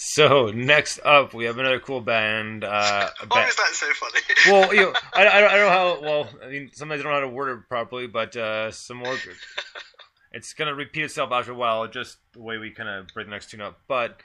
So 0.00 0.46
next 0.54 1.00
up, 1.04 1.34
we 1.34 1.44
have 1.46 1.58
another 1.58 1.80
cool 1.80 2.00
band. 2.00 2.62
Uh, 2.62 3.10
Why 3.28 3.42
ba- 3.42 3.48
is 3.48 3.56
that 3.56 3.70
so 3.72 3.86
funny? 3.94 4.20
well, 4.46 4.72
you 4.72 4.80
know, 4.92 4.92
I, 5.12 5.26
I, 5.26 5.40
don't, 5.40 5.50
I 5.50 5.56
don't 5.56 5.66
know 5.66 5.70
how. 5.70 6.00
Well, 6.00 6.28
I 6.44 6.48
mean, 6.48 6.70
sometimes 6.72 7.00
I 7.00 7.02
don't 7.02 7.12
know 7.12 7.18
how 7.18 7.26
to 7.26 7.28
word 7.28 7.58
it 7.58 7.68
properly, 7.68 8.06
but 8.06 8.34
uh, 8.36 8.70
some 8.70 8.98
more. 8.98 9.16
It's 10.30 10.52
gonna 10.52 10.74
repeat 10.74 11.04
itself 11.04 11.32
after 11.32 11.52
a 11.52 11.54
while, 11.54 11.88
just 11.88 12.18
the 12.34 12.42
way 12.42 12.58
we 12.58 12.70
kind 12.70 12.88
of 12.88 13.08
break 13.14 13.26
the 13.26 13.30
next 13.30 13.50
tune 13.50 13.62
up. 13.62 13.78
But 13.88 14.20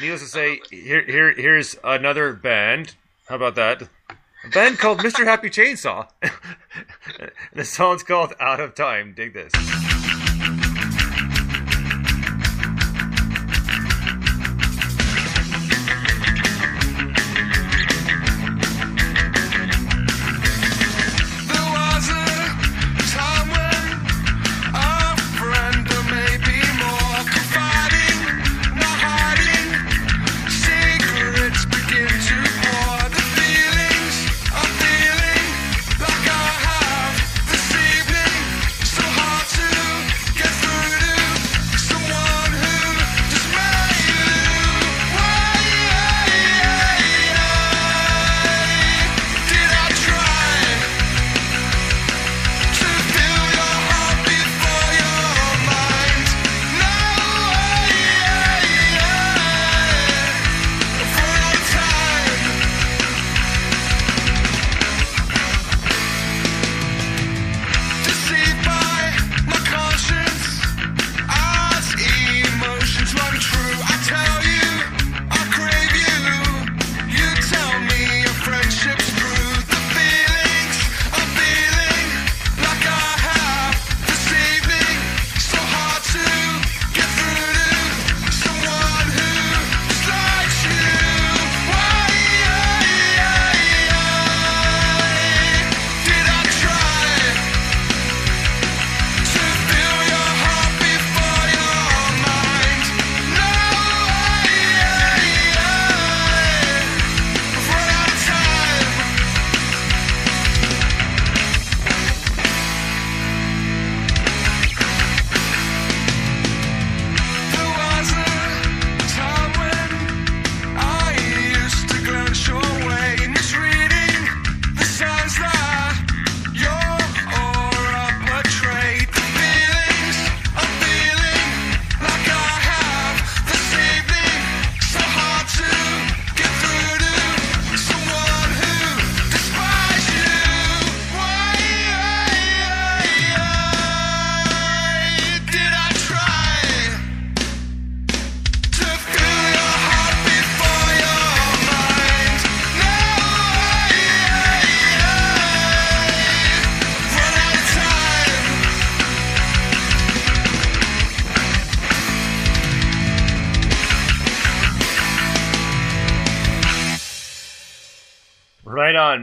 needless 0.00 0.22
to 0.22 0.26
say, 0.26 0.60
here, 0.70 1.04
here, 1.04 1.30
here's 1.34 1.76
another 1.84 2.32
band. 2.32 2.94
How 3.28 3.36
about 3.36 3.54
that? 3.56 3.82
A 3.82 4.48
band 4.48 4.78
called 4.78 5.00
Mr. 5.00 5.24
Happy 5.24 5.50
Chainsaw. 5.50 6.08
the 7.52 7.66
song's 7.66 8.02
called 8.02 8.32
"Out 8.40 8.60
of 8.60 8.74
Time." 8.74 9.12
Dig 9.14 9.34
this. 9.34 9.52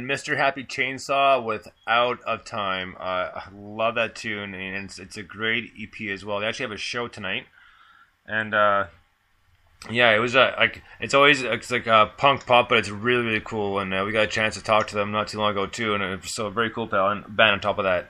Mr. 0.09 0.35
Happy 0.35 0.63
Chainsaw 0.63 1.43
with 1.43 1.67
Out 1.85 2.19
of 2.23 2.43
Time. 2.43 2.95
Uh, 2.99 3.29
I 3.35 3.43
love 3.55 3.93
that 3.93 4.15
tune, 4.15 4.55
and 4.55 4.85
it's, 4.85 4.97
it's 4.97 5.17
a 5.17 5.21
great 5.21 5.71
EP 5.79 6.09
as 6.09 6.25
well. 6.25 6.39
They 6.39 6.47
actually 6.47 6.63
have 6.63 6.71
a 6.71 6.77
show 6.77 7.07
tonight, 7.07 7.45
and 8.25 8.55
uh, 8.55 8.85
yeah, 9.87 10.15
it 10.15 10.17
was 10.17 10.35
uh, 10.35 10.55
like 10.57 10.81
it's 10.99 11.13
always 11.13 11.43
it's 11.43 11.69
like 11.69 11.85
uh, 11.85 12.07
punk 12.07 12.47
pop, 12.47 12.69
but 12.69 12.79
it's 12.79 12.89
really 12.89 13.23
really 13.23 13.39
cool. 13.39 13.77
And 13.77 13.93
uh, 13.93 14.01
we 14.03 14.11
got 14.11 14.23
a 14.23 14.27
chance 14.27 14.55
to 14.55 14.63
talk 14.63 14.87
to 14.87 14.95
them 14.95 15.11
not 15.11 15.27
too 15.27 15.37
long 15.37 15.51
ago 15.51 15.67
too, 15.67 15.93
and 15.93 16.03
it 16.03 16.21
was 16.23 16.33
so 16.33 16.49
very 16.49 16.71
cool 16.71 16.87
band 16.87 17.25
band 17.27 17.51
on 17.51 17.59
top 17.59 17.77
of 17.77 17.83
that. 17.83 18.09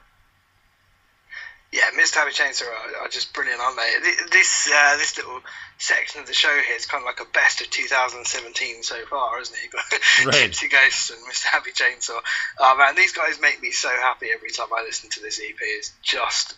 Yeah, 1.74 1.82
Mr. 2.00 2.16
Happy 2.16 2.32
Chainsaw 2.32 2.64
are, 2.64 3.04
are 3.04 3.10
just 3.10 3.34
brilliant, 3.34 3.60
aren't 3.60 3.76
they? 3.76 3.92
This 4.32 4.72
uh, 4.74 4.96
this 4.96 5.18
little 5.18 5.42
section 5.80 6.22
of 6.22 6.28
the 6.28 6.34
show 6.34 6.50
here 6.50 6.76
is 6.76 6.86
kind 6.86 7.02
of 7.02 7.06
like 7.06 7.22
a 7.22 7.32
best 7.32 7.62
of 7.62 7.70
2017 7.70 8.84
so 8.84 8.96
far, 9.06 9.40
isn't 9.42 9.56
it? 9.56 9.64
You've 9.64 9.72
got 9.72 10.36
Right. 10.36 10.52
Gypsy 10.52 10.70
Ghosts 10.70 11.10
and 11.10 11.20
Mr. 11.26 11.46
Happy 11.46 11.72
Chainsaw. 11.72 12.20
Oh 12.60 12.78
man, 12.78 12.96
these 12.96 13.14
guys 13.14 13.40
make 13.42 13.62
me 13.62 13.72
so 13.72 13.90
happy 13.90 14.28
every 14.34 14.52
time 14.52 14.68
I 14.76 14.84
listen 14.84 15.10
to 15.12 15.22
this 15.22 15.40
EP. 15.40 15.56
It's 15.62 15.94
just 16.04 16.56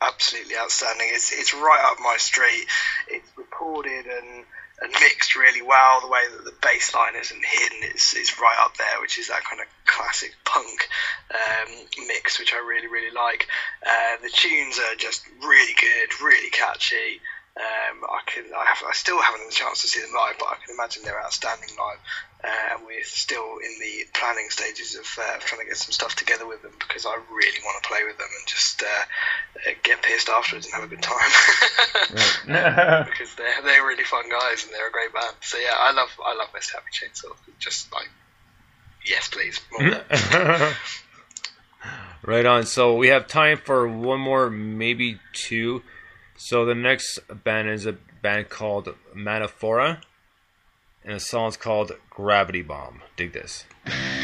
absolutely 0.00 0.56
outstanding. 0.56 1.08
It's 1.10 1.32
it's 1.32 1.52
right 1.52 1.82
up 1.90 1.98
my 2.00 2.16
street. 2.18 2.66
It's 3.08 3.28
recorded 3.36 4.06
and 4.06 4.44
and 4.82 4.92
mixed 4.92 5.36
really 5.36 5.60
well. 5.62 6.00
The 6.00 6.08
way 6.08 6.22
that 6.30 6.44
the 6.44 6.54
bass 6.62 6.94
line 6.94 7.14
isn't 7.16 7.44
hidden 7.44 7.90
is 7.94 8.14
is 8.14 8.38
right 8.38 8.56
up 8.60 8.76
there, 8.76 9.00
which 9.00 9.18
is 9.18 9.28
that 9.28 9.44
kind 9.44 9.60
of 9.60 9.66
classic 9.84 10.34
punk 10.44 10.88
um, 11.34 11.74
mix, 12.06 12.38
which 12.38 12.54
I 12.54 12.58
really 12.58 12.86
really 12.86 13.14
like. 13.14 13.46
Uh, 13.84 14.22
the 14.22 14.30
tunes 14.30 14.78
are 14.78 14.94
just 14.94 15.26
really 15.42 15.74
good, 15.74 16.20
really 16.24 16.50
catchy. 16.50 17.20
Um, 17.60 18.04
I 18.08 18.20
can, 18.24 18.44
I 18.56 18.64
have, 18.64 18.82
I 18.88 18.92
still 18.92 19.20
haven't 19.20 19.40
had 19.40 19.50
a 19.50 19.52
chance 19.52 19.82
to 19.82 19.88
see 19.88 20.00
them 20.00 20.16
live, 20.16 20.36
but 20.38 20.48
I 20.48 20.56
can 20.64 20.74
imagine 20.74 21.02
they're 21.04 21.20
outstanding 21.20 21.68
live. 21.76 22.00
Uh, 22.42 22.80
we're 22.86 23.04
still 23.04 23.58
in 23.60 23.76
the 23.80 24.08
planning 24.14 24.48
stages 24.48 24.94
of 24.96 25.04
uh, 25.20 25.36
trying 25.40 25.60
to 25.60 25.66
get 25.66 25.76
some 25.76 25.92
stuff 25.92 26.16
together 26.16 26.46
with 26.46 26.62
them 26.62 26.72
because 26.78 27.04
I 27.04 27.12
really 27.28 27.60
want 27.62 27.82
to 27.82 27.88
play 27.88 28.00
with 28.04 28.16
them 28.16 28.28
and 28.32 28.48
just 28.48 28.82
uh, 28.82 28.86
uh, 28.86 29.74
get 29.82 30.00
pissed 30.00 30.30
afterwards 30.30 30.64
and 30.64 30.74
have 30.74 30.84
a 30.84 30.88
good 30.88 31.02
time. 31.02 31.30
because 33.12 33.34
they're 33.36 33.60
they're 33.62 33.84
really 33.84 34.04
fun 34.04 34.30
guys 34.30 34.64
and 34.64 34.72
they're 34.72 34.88
a 34.88 34.92
great 34.92 35.12
band. 35.12 35.36
So 35.42 35.58
yeah, 35.58 35.74
I 35.76 35.92
love 35.92 36.08
I 36.24 36.34
love 36.34 36.48
Mr. 36.56 36.72
Happy 36.72 36.88
Chainsaw. 36.94 37.36
Just 37.58 37.92
like 37.92 38.08
yes, 39.04 39.28
please. 39.28 39.60
More 39.72 39.88
of 39.88 40.08
that. 40.08 40.76
Right 42.22 42.44
on. 42.44 42.66
So 42.66 42.96
we 42.96 43.08
have 43.08 43.28
time 43.28 43.58
for 43.64 43.88
one 43.88 44.20
more, 44.20 44.50
maybe 44.50 45.18
two. 45.32 45.82
So 46.42 46.64
the 46.64 46.74
next 46.74 47.20
band 47.44 47.68
is 47.68 47.84
a 47.84 47.92
band 47.92 48.48
called 48.48 48.88
Metaphora, 49.14 50.00
and 51.04 51.16
the 51.16 51.20
song's 51.20 51.58
called 51.58 51.92
Gravity 52.08 52.62
Bomb. 52.62 53.02
Dig 53.14 53.34
this. 53.34 53.66